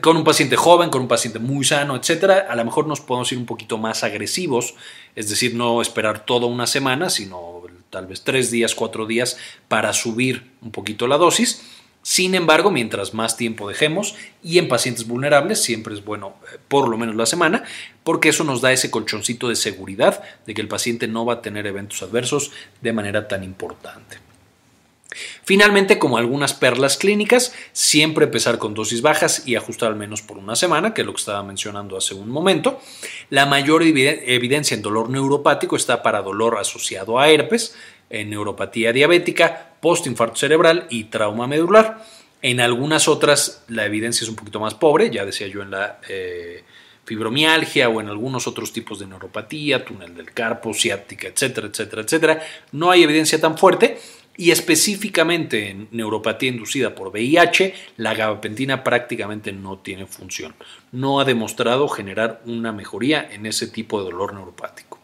Con 0.02 0.18
un 0.18 0.24
paciente 0.24 0.56
joven, 0.56 0.90
con 0.90 1.00
un 1.00 1.08
paciente 1.08 1.38
muy 1.38 1.64
sano, 1.64 1.96
etcétera, 1.96 2.46
a 2.50 2.56
lo 2.56 2.64
mejor 2.66 2.86
nos 2.86 3.00
podemos 3.00 3.32
ir 3.32 3.38
un 3.38 3.46
poquito 3.46 3.78
más 3.78 4.04
agresivos, 4.04 4.74
es 5.16 5.30
decir, 5.30 5.54
no 5.54 5.80
esperar 5.80 6.26
toda 6.26 6.46
una 6.46 6.66
semana, 6.66 7.08
sino 7.08 7.51
tal 7.92 8.06
vez 8.06 8.22
tres 8.22 8.50
días, 8.50 8.74
cuatro 8.74 9.06
días 9.06 9.36
para 9.68 9.92
subir 9.92 10.50
un 10.62 10.72
poquito 10.72 11.06
la 11.06 11.18
dosis. 11.18 11.62
Sin 12.00 12.34
embargo, 12.34 12.72
mientras 12.72 13.14
más 13.14 13.36
tiempo 13.36 13.68
dejemos 13.68 14.16
y 14.42 14.58
en 14.58 14.66
pacientes 14.66 15.06
vulnerables, 15.06 15.62
siempre 15.62 15.94
es 15.94 16.04
bueno 16.04 16.34
eh, 16.52 16.58
por 16.66 16.88
lo 16.88 16.96
menos 16.96 17.14
la 17.14 17.26
semana, 17.26 17.62
porque 18.02 18.30
eso 18.30 18.42
nos 18.42 18.60
da 18.60 18.72
ese 18.72 18.90
colchoncito 18.90 19.48
de 19.48 19.56
seguridad 19.56 20.24
de 20.46 20.54
que 20.54 20.62
el 20.62 20.68
paciente 20.68 21.06
no 21.06 21.24
va 21.24 21.34
a 21.34 21.42
tener 21.42 21.66
eventos 21.66 22.02
adversos 22.02 22.50
de 22.80 22.92
manera 22.92 23.28
tan 23.28 23.44
importante. 23.44 24.16
Finalmente, 25.44 25.98
como 25.98 26.18
algunas 26.18 26.54
perlas 26.54 26.96
clínicas, 26.96 27.52
siempre 27.72 28.26
empezar 28.26 28.58
con 28.58 28.74
dosis 28.74 29.02
bajas 29.02 29.42
y 29.46 29.56
ajustar 29.56 29.88
al 29.88 29.96
menos 29.96 30.22
por 30.22 30.38
una 30.38 30.54
semana, 30.54 30.94
que 30.94 31.00
es 31.00 31.06
lo 31.06 31.12
que 31.12 31.20
estaba 31.20 31.42
mencionando 31.42 31.96
hace 31.96 32.14
un 32.14 32.28
momento. 32.28 32.80
La 33.28 33.44
mayor 33.46 33.82
evidencia 33.82 34.76
en 34.76 34.82
dolor 34.82 35.10
neuropático 35.10 35.74
está 35.74 36.02
para 36.02 36.22
dolor 36.22 36.58
asociado 36.58 37.18
a 37.18 37.28
herpes, 37.28 37.74
en 38.08 38.30
neuropatía 38.30 38.92
diabética, 38.92 39.72
postinfarto 39.80 40.36
cerebral 40.36 40.86
y 40.90 41.04
trauma 41.04 41.48
medular. 41.48 42.04
En 42.40 42.60
algunas 42.60 43.08
otras 43.08 43.64
la 43.68 43.86
evidencia 43.86 44.24
es 44.24 44.28
un 44.28 44.36
poquito 44.36 44.60
más 44.60 44.74
pobre, 44.74 45.10
ya 45.10 45.24
decía 45.24 45.48
yo 45.48 45.62
en 45.62 45.70
la 45.72 45.98
eh, 46.08 46.62
fibromialgia 47.04 47.88
o 47.88 48.00
en 48.00 48.08
algunos 48.08 48.46
otros 48.46 48.72
tipos 48.72 48.98
de 48.98 49.06
neuropatía, 49.06 49.84
túnel 49.84 50.14
del 50.14 50.32
carpo, 50.32 50.72
ciática, 50.74 51.28
etcétera, 51.28 51.68
etcétera, 51.68 52.02
etcétera. 52.02 52.42
No 52.72 52.90
hay 52.90 53.02
evidencia 53.02 53.40
tan 53.40 53.56
fuerte, 53.56 53.98
y 54.36 54.50
específicamente 54.50 55.70
en 55.70 55.88
neuropatía 55.90 56.48
inducida 56.50 56.94
por 56.94 57.08
VIH, 57.08 57.74
la 57.98 58.14
gabapentina 58.14 58.82
prácticamente 58.82 59.52
no 59.52 59.78
tiene 59.78 60.06
función. 60.06 60.54
No 60.90 61.20
ha 61.20 61.24
demostrado 61.24 61.88
generar 61.88 62.40
una 62.46 62.72
mejoría 62.72 63.28
en 63.30 63.46
ese 63.46 63.66
tipo 63.66 63.98
de 63.98 64.10
dolor 64.10 64.34
neuropático. 64.34 64.98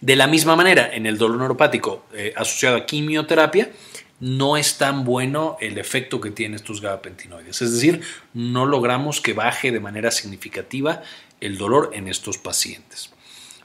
De 0.00 0.16
la 0.16 0.26
misma 0.26 0.56
manera, 0.56 0.92
en 0.92 1.06
el 1.06 1.18
dolor 1.18 1.38
neuropático 1.38 2.06
eh, 2.14 2.32
asociado 2.36 2.76
a 2.76 2.86
quimioterapia, 2.86 3.70
no 4.20 4.56
es 4.56 4.78
tan 4.78 5.04
bueno 5.04 5.56
el 5.60 5.78
efecto 5.78 6.20
que 6.20 6.30
tienen 6.30 6.56
estos 6.56 6.80
gabapentinoides. 6.80 7.62
Es 7.62 7.72
decir, 7.74 8.00
no 8.32 8.66
logramos 8.66 9.20
que 9.20 9.32
baje 9.32 9.72
de 9.72 9.80
manera 9.80 10.10
significativa 10.10 11.02
el 11.40 11.58
dolor 11.58 11.90
en 11.94 12.08
estos 12.08 12.38
pacientes. 12.38 13.13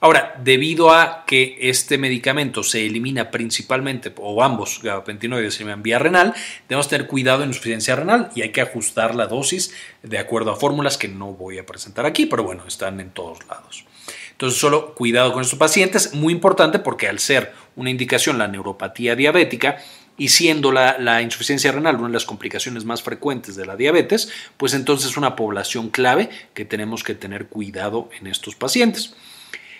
Ahora, 0.01 0.39
debido 0.41 0.91
a 0.91 1.25
que 1.25 1.57
este 1.59 1.97
medicamento 1.97 2.63
se 2.63 2.85
elimina 2.85 3.31
principalmente, 3.31 4.13
o 4.17 4.41
ambos 4.41 4.79
gabapentinoides 4.81 5.59
en 5.59 5.83
vía 5.83 5.99
renal, 5.99 6.33
debemos 6.69 6.87
tener 6.87 7.07
cuidado 7.07 7.43
en 7.43 7.49
insuficiencia 7.49 7.97
renal 7.97 8.31
y 8.33 8.41
hay 8.41 8.51
que 8.51 8.61
ajustar 8.61 9.13
la 9.15 9.27
dosis 9.27 9.73
de 10.01 10.17
acuerdo 10.17 10.51
a 10.51 10.55
fórmulas 10.55 10.97
que 10.97 11.09
no 11.09 11.33
voy 11.33 11.57
a 11.57 11.65
presentar 11.65 12.05
aquí, 12.05 12.25
pero 12.25 12.43
bueno, 12.43 12.63
están 12.65 13.01
en 13.01 13.11
todos 13.11 13.39
lados. 13.47 13.85
Entonces, 14.31 14.57
solo 14.57 14.95
cuidado 14.95 15.33
con 15.33 15.41
estos 15.41 15.59
pacientes, 15.59 16.13
muy 16.13 16.31
importante 16.31 16.79
porque 16.79 17.09
al 17.09 17.19
ser 17.19 17.53
una 17.75 17.89
indicación 17.89 18.37
la 18.37 18.47
neuropatía 18.47 19.17
diabética, 19.17 19.79
y 20.19 20.27
siendo 20.27 20.71
la, 20.73 21.21
insuficiencia 21.21 21.71
renal 21.71 21.95
una 21.95 22.07
de 22.07 22.13
las 22.13 22.25
complicaciones 22.25 22.83
más 22.83 23.01
frecuentes 23.01 23.55
de 23.55 23.65
la 23.65 23.77
diabetes, 23.77 24.29
pues 24.57 24.73
entonces 24.73 25.11
es 25.11 25.17
una 25.17 25.35
población 25.35 25.89
clave 25.89 26.29
que 26.53 26.65
tenemos 26.65 27.03
que 27.03 27.15
tener 27.15 27.47
cuidado 27.47 28.09
en 28.19 28.27
estos 28.27 28.55
pacientes. 28.55 29.15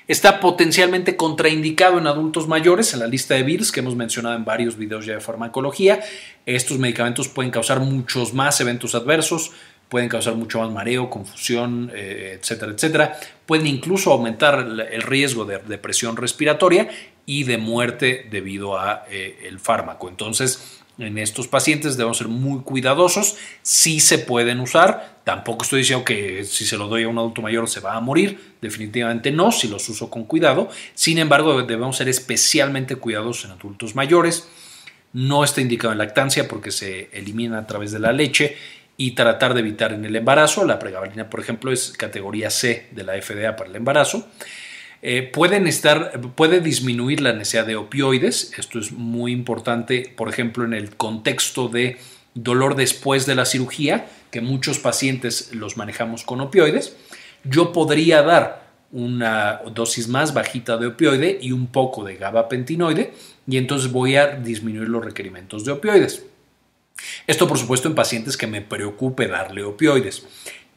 Está 0.10 0.40
potencialmente 0.40 1.16
contraindicado 1.16 2.00
en 2.00 2.08
adultos 2.08 2.48
mayores 2.48 2.96
en 2.96 3.00
la 3.02 3.06
lista 3.06 3.36
de 3.36 3.44
VIRS 3.44 3.72
que 3.72 3.82
hemos 3.82 3.96
mencionado 3.96 4.36
en 4.36 4.44
varios 4.44 4.76
videos 4.76 5.06
ya 5.06 5.14
de 5.14 5.20
farmacología. 5.20 6.00
Estos 6.48 6.80
medicamentos 6.80 7.28
pueden 7.28 7.52
causar 7.52 7.80
muchos 7.80 8.34
más 8.34 8.60
eventos 8.60 8.96
adversos, 8.96 9.52
pueden 9.88 10.10
causar 10.10 10.34
mucho 10.34 10.62
más 10.62 10.72
mareo, 10.72 11.12
confusión, 11.12 11.92
eh, 11.94 12.40
etcétera, 12.42 12.72
etcétera. 12.72 13.20
Pueden 13.46 13.68
incluso 13.68 14.12
aumentar 14.12 14.68
el 14.92 15.02
riesgo 15.04 15.46
de 15.46 15.60
depresión 15.60 16.18
respiratoria 16.18 16.90
y 17.28 17.44
de 17.44 17.60
muerte 17.60 18.28
debido 18.32 18.80
a 18.80 19.06
eh, 19.12 19.42
el 19.44 19.60
fármaco. 19.60 20.10
Entonces, 20.10 20.79
en 21.00 21.18
estos 21.18 21.48
pacientes 21.48 21.98
debemos 21.98 22.18
ser 22.18 22.28
muy 22.28 22.62
cuidadosos. 22.62 23.38
Si 23.62 24.00
se 24.00 24.20
pueden 24.20 24.60
usar, 24.60 25.22
tampoco 25.24 25.64
estoy 25.64 25.80
diciendo 25.80 26.04
que 26.04 26.44
si 26.44 26.66
se 26.66 26.78
lo 26.78 26.88
doy 26.88 27.04
a 27.04 27.08
un 27.08 27.18
adulto 27.18 27.42
mayor 27.42 27.70
se 27.70 27.80
va 27.80 27.96
a 27.96 28.02
morir, 28.02 28.56
definitivamente 28.62 29.32
no, 29.32 29.52
si 29.52 29.68
los 29.68 29.88
uso 29.90 30.10
con 30.10 30.26
cuidado. 30.26 30.70
Sin 30.94 31.18
embargo, 31.18 31.62
debemos 31.64 31.98
ser 31.98 32.10
especialmente 32.10 32.98
cuidadosos 32.98 33.46
en 33.46 33.52
adultos 33.52 33.96
mayores. 33.96 34.50
No 35.14 35.44
está 35.44 35.62
indicado 35.62 35.94
en 35.94 35.98
lactancia 35.98 36.48
porque 36.48 36.72
se 36.72 37.10
elimina 37.14 37.58
a 37.58 37.66
través 37.66 37.92
de 37.92 38.00
la 38.00 38.12
leche 38.12 38.58
y 38.98 39.12
tratar 39.12 39.54
de 39.54 39.62
evitar 39.62 39.94
en 39.94 40.04
el 40.04 40.16
embarazo. 40.16 40.66
La 40.66 40.78
pregabalina, 40.78 41.30
por 41.30 41.40
ejemplo, 41.40 41.72
es 41.72 41.94
categoría 41.98 42.50
C 42.50 42.90
de 42.92 43.04
la 43.04 43.14
FDA 43.20 43.56
para 43.56 43.70
el 43.70 43.76
embarazo. 43.78 44.28
Eh, 45.02 45.24
pueden 45.24 45.68
estar, 45.68 46.20
puede 46.36 46.60
disminuir 46.60 47.22
la 47.22 47.34
necesidad 47.34 47.66
de 47.66 47.76
opioides. 47.76 48.52
Esto 48.58 48.80
es 48.80 48.92
muy 48.92 49.32
importante, 49.32 50.14
por 50.16 50.30
ejemplo, 50.30 50.66
en 50.66 50.74
el 50.74 50.96
contexto 50.96 51.70
de 51.70 51.98
dolor 52.34 52.76
después 52.76 53.26
de 53.26 53.36
la 53.36 53.46
cirugía, 53.46 54.08
que 54.32 54.42
muchos 54.42 54.80
pacientes 54.80 55.54
los 55.54 55.78
manejamos 55.78 56.24
con 56.24 56.42
opioides. 56.42 56.96
Yo 57.44 57.72
podría 57.72 58.22
dar 58.22 58.70
una 58.92 59.62
dosis 59.74 60.08
más 60.08 60.34
bajita 60.34 60.78
de 60.78 60.88
opioide 60.88 61.38
y 61.42 61.52
un 61.52 61.68
poco 61.68 62.04
de 62.04 62.16
gabapentinoide 62.16 63.14
y 63.48 63.58
entonces 63.58 63.92
voy 63.92 64.16
a 64.16 64.28
disminuir 64.36 64.90
los 64.90 65.06
requerimientos 65.06 65.64
de 65.64 65.74
opioides. 65.74 66.26
Esto 67.28 67.48
por 67.48 67.58
supuesto 67.58 67.88
en 67.88 67.96
pacientes 67.96 68.36
que 68.36 68.48
me 68.48 68.62
preocupe 68.62 69.28
darle 69.28 69.64
opioides 69.64 70.26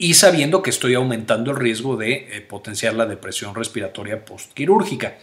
y 0.02 0.14
sabiendo 0.14 0.62
que 0.62 0.70
estoy 0.70 0.94
aumentando 0.94 1.52
el 1.52 1.56
riesgo 1.56 1.96
de 1.96 2.26
eh, 2.36 2.40
potenciar 2.40 2.94
la 2.94 3.06
depresión 3.06 3.54
respiratoria 3.54 4.24
postquirúrgica. 4.24 5.14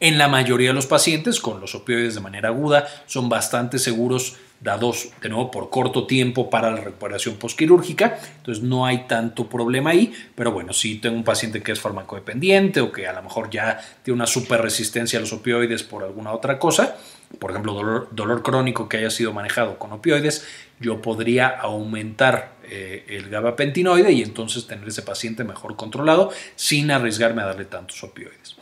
En 0.00 0.18
la 0.18 0.26
mayoría 0.26 0.70
de 0.70 0.74
los 0.74 0.86
pacientes 0.86 1.38
con 1.38 1.60
los 1.60 1.76
opioides 1.76 2.16
de 2.16 2.20
manera 2.20 2.48
aguda 2.48 2.88
son 3.06 3.28
bastante 3.28 3.78
seguros 3.78 4.36
dados 4.58 5.10
de 5.22 5.28
nuevo 5.28 5.52
por 5.52 5.70
corto 5.70 6.08
tiempo 6.08 6.50
para 6.50 6.72
la 6.72 6.80
recuperación 6.80 7.36
postquirúrgica, 7.36 8.18
entonces 8.38 8.64
no 8.64 8.84
hay 8.84 9.06
tanto 9.06 9.48
problema 9.48 9.90
ahí, 9.90 10.12
pero 10.34 10.50
bueno, 10.50 10.72
si 10.72 10.96
tengo 10.96 11.14
un 11.14 11.22
paciente 11.22 11.62
que 11.62 11.70
es 11.70 11.80
farmacodependiente 11.80 12.80
o 12.80 12.90
que 12.90 13.06
a 13.06 13.12
lo 13.12 13.22
mejor 13.22 13.48
ya 13.48 13.80
tiene 14.02 14.16
una 14.16 14.26
super 14.26 14.60
resistencia 14.60 15.20
a 15.20 15.22
los 15.22 15.32
opioides 15.32 15.84
por 15.84 16.02
alguna 16.02 16.32
otra 16.32 16.58
cosa, 16.58 16.96
por 17.38 17.50
ejemplo, 17.50 18.08
dolor, 18.10 18.42
crónico 18.42 18.88
que 18.88 18.98
haya 18.98 19.10
sido 19.10 19.32
manejado 19.32 19.78
con 19.78 19.92
opioides, 19.92 20.46
yo 20.80 21.02
podría 21.02 21.48
aumentar 21.48 22.55
eh, 22.70 23.04
el 23.08 23.28
gabapentinoide 23.28 24.12
y 24.12 24.22
entonces 24.22 24.66
tener 24.66 24.86
ese 24.88 25.02
paciente 25.02 25.44
mejor 25.44 25.76
controlado 25.76 26.32
sin 26.54 26.90
arriesgarme 26.90 27.42
a 27.42 27.46
darle 27.46 27.64
tantos 27.64 28.02
opioides. 28.02 28.56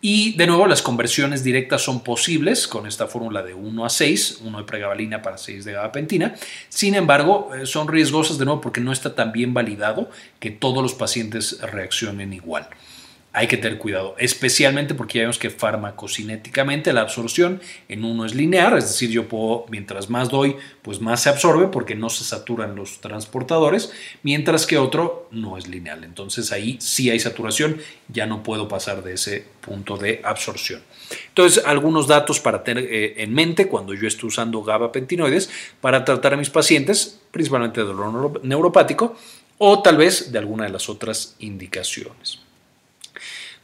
Y 0.00 0.36
de 0.36 0.46
nuevo, 0.46 0.66
las 0.66 0.82
conversiones 0.82 1.42
directas 1.42 1.82
son 1.82 2.04
posibles 2.04 2.68
con 2.68 2.86
esta 2.86 3.06
fórmula 3.06 3.42
de 3.42 3.54
1 3.54 3.84
a 3.84 3.88
6, 3.88 4.40
1 4.44 4.58
de 4.58 4.64
pregabalina 4.64 5.22
para 5.22 5.38
6 5.38 5.64
de 5.64 5.72
gabapentina. 5.72 6.34
Sin 6.68 6.94
embargo, 6.94 7.50
eh, 7.54 7.66
son 7.66 7.88
riesgosas 7.88 8.38
de 8.38 8.44
nuevo 8.44 8.60
porque 8.60 8.80
no 8.80 8.92
está 8.92 9.14
tan 9.14 9.32
bien 9.32 9.54
validado 9.54 10.10
que 10.38 10.50
todos 10.50 10.82
los 10.82 10.94
pacientes 10.94 11.60
reaccionen 11.60 12.32
igual 12.32 12.68
hay 13.36 13.48
que 13.48 13.58
tener 13.58 13.76
cuidado, 13.76 14.14
especialmente 14.18 14.94
porque 14.94 15.18
ya 15.18 15.24
vemos 15.24 15.38
que 15.38 15.50
farmacocinéticamente 15.50 16.94
la 16.94 17.02
absorción 17.02 17.60
en 17.86 18.02
uno 18.02 18.24
es 18.24 18.34
lineal, 18.34 18.78
es 18.78 18.84
decir, 18.84 19.10
yo 19.10 19.28
puedo, 19.28 19.66
mientras 19.68 20.08
más 20.08 20.30
doy, 20.30 20.56
pues 20.80 21.02
más 21.02 21.24
se 21.24 21.28
absorbe 21.28 21.66
porque 21.66 21.94
no 21.94 22.08
se 22.08 22.24
saturan 22.24 22.74
los 22.74 23.02
transportadores, 23.02 23.92
mientras 24.22 24.64
que 24.64 24.78
otro 24.78 25.28
no 25.32 25.58
es 25.58 25.68
lineal. 25.68 26.02
Entonces 26.02 26.50
ahí 26.50 26.78
sí 26.80 27.10
hay 27.10 27.20
saturación, 27.20 27.76
ya 28.08 28.24
no 28.24 28.42
puedo 28.42 28.68
pasar 28.68 29.04
de 29.04 29.12
ese 29.12 29.44
punto 29.60 29.98
de 29.98 30.22
absorción. 30.24 30.80
Entonces, 31.28 31.62
algunos 31.66 32.06
datos 32.06 32.40
para 32.40 32.64
tener 32.64 32.84
eh, 32.84 33.22
en 33.22 33.34
mente 33.34 33.68
cuando 33.68 33.92
yo 33.92 34.08
estoy 34.08 34.28
usando 34.28 34.62
gabapentinoides 34.62 35.50
para 35.82 36.06
tratar 36.06 36.32
a 36.32 36.36
mis 36.38 36.48
pacientes, 36.48 37.20
principalmente 37.32 37.82
de 37.82 37.86
dolor 37.86 38.42
neuropático 38.42 39.14
o 39.58 39.82
tal 39.82 39.98
vez 39.98 40.32
de 40.32 40.38
alguna 40.38 40.64
de 40.64 40.70
las 40.70 40.88
otras 40.88 41.36
indicaciones. 41.38 42.45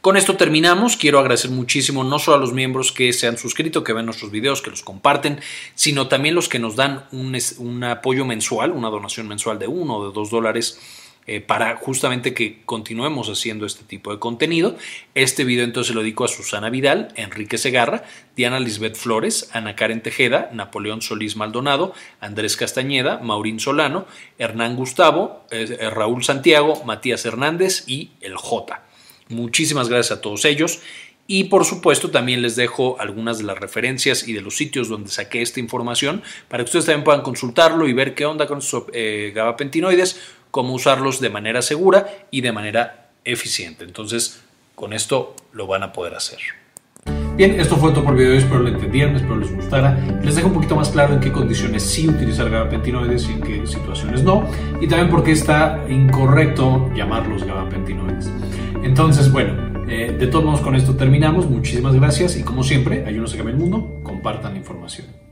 Con 0.03 0.17
esto 0.17 0.35
terminamos. 0.35 0.97
Quiero 0.97 1.17
agradecer 1.17 1.49
muchísimo 1.49 2.03
no 2.03 2.19
solo 2.19 2.35
a 2.35 2.39
los 2.41 2.51
miembros 2.51 2.91
que 2.91 3.13
se 3.13 3.25
han 3.25 3.37
suscrito, 3.37 3.85
que 3.85 3.93
ven 3.93 4.05
nuestros 4.05 4.31
videos, 4.31 4.61
que 4.61 4.69
los 4.69 4.83
comparten, 4.83 5.39
sino 5.75 6.09
también 6.09 6.35
los 6.35 6.49
que 6.49 6.59
nos 6.59 6.75
dan 6.75 7.05
un, 7.13 7.83
apoyo 7.85 8.25
mensual, 8.25 8.73
una 8.73 8.89
donación 8.89 9.29
mensual 9.29 9.59
de 9.59 9.67
uno 9.67 9.95
o 9.95 10.07
de 10.09 10.13
dos 10.13 10.29
dólares. 10.29 10.77
Eh, 11.25 11.39
para 11.39 11.77
justamente 11.77 12.33
que 12.33 12.63
continuemos 12.65 13.29
haciendo 13.29 13.65
este 13.65 13.85
tipo 13.85 14.11
de 14.11 14.19
contenido. 14.19 14.75
Este 15.15 15.45
video 15.45 15.63
entonces 15.63 15.95
lo 15.95 16.01
dedico 16.01 16.25
a 16.25 16.27
Susana 16.27 16.69
Vidal, 16.69 17.13
Enrique 17.15 17.57
Segarra, 17.57 18.03
Diana 18.35 18.59
Lisbeth 18.59 18.97
Flores, 18.97 19.49
Ana 19.53 19.77
Karen 19.77 20.03
Tejeda, 20.03 20.49
Napoleón 20.51 21.01
Solís 21.01 21.37
Maldonado, 21.37 21.93
Andrés 22.19 22.57
Castañeda, 22.57 23.19
Maurín 23.19 23.61
Solano, 23.61 24.05
Hernán 24.37 24.75
Gustavo, 24.75 25.45
eh, 25.49 25.77
eh, 25.79 25.89
Raúl 25.89 26.25
Santiago, 26.25 26.83
Matías 26.83 27.25
Hernández 27.25 27.85
y 27.87 28.11
el 28.19 28.35
J. 28.35 28.83
Muchísimas 29.33 29.89
gracias 29.89 30.17
a 30.17 30.21
todos 30.21 30.45
ellos. 30.45 30.79
Y 31.25 31.45
por 31.45 31.63
supuesto 31.63 32.11
también 32.11 32.41
les 32.41 32.55
dejo 32.55 32.99
algunas 32.99 33.37
de 33.37 33.45
las 33.45 33.57
referencias 33.57 34.27
y 34.27 34.33
de 34.33 34.41
los 34.41 34.57
sitios 34.57 34.89
donde 34.89 35.09
saqué 35.09 35.41
esta 35.41 35.61
información 35.61 36.21
para 36.49 36.63
que 36.63 36.67
ustedes 36.67 36.85
también 36.85 37.05
puedan 37.05 37.21
consultarlo 37.21 37.87
y 37.87 37.93
ver 37.93 38.13
qué 38.13 38.25
onda 38.25 38.45
con 38.45 38.61
sus 38.61 38.83
eh, 38.91 39.31
gabapentinoides, 39.33 40.19
cómo 40.51 40.73
usarlos 40.73 41.21
de 41.21 41.29
manera 41.29 41.61
segura 41.61 42.27
y 42.29 42.41
de 42.41 42.51
manera 42.51 43.11
eficiente. 43.23 43.85
Entonces, 43.85 44.41
con 44.75 44.91
esto 44.91 45.35
lo 45.53 45.65
van 45.65 45.83
a 45.83 45.93
poder 45.93 46.13
hacer. 46.15 46.39
Bien, 47.35 47.59
esto 47.59 47.77
fue 47.77 47.91
todo 47.91 48.03
por 48.03 48.13
el 48.13 48.19
video, 48.19 48.33
espero 48.35 48.59
lo 48.59 48.69
entendieran, 48.69 49.15
espero 49.15 49.37
les 49.37 49.51
gustara. 49.51 49.97
Les 50.23 50.35
dejo 50.35 50.49
un 50.49 50.53
poquito 50.53 50.75
más 50.75 50.89
claro 50.89 51.15
en 51.15 51.19
qué 51.19 51.31
condiciones 51.31 51.83
sí 51.83 52.07
utilizar 52.07 52.49
gabapentinoides 52.49 53.27
y 53.27 53.31
en 53.31 53.41
qué 53.41 53.65
situaciones 53.65 54.23
no, 54.23 54.47
y 54.79 54.87
también 54.87 55.09
por 55.09 55.23
qué 55.23 55.31
está 55.31 55.83
incorrecto 55.89 56.91
llamarlos 56.95 57.43
gabapentinoides. 57.43 58.29
Entonces, 58.83 59.31
bueno, 59.31 59.85
eh, 59.87 60.15
de 60.17 60.27
todos 60.27 60.45
modos 60.45 60.61
con 60.61 60.75
esto 60.75 60.95
terminamos. 60.95 61.49
Muchísimas 61.49 61.95
gracias 61.95 62.37
y 62.37 62.43
como 62.43 62.63
siempre, 62.63 63.05
ayúdenos 63.05 63.33
a 63.33 63.37
cambiar 63.37 63.55
el 63.55 63.61
mundo, 63.61 64.01
compartan 64.03 64.53
la 64.53 64.59
información. 64.59 65.22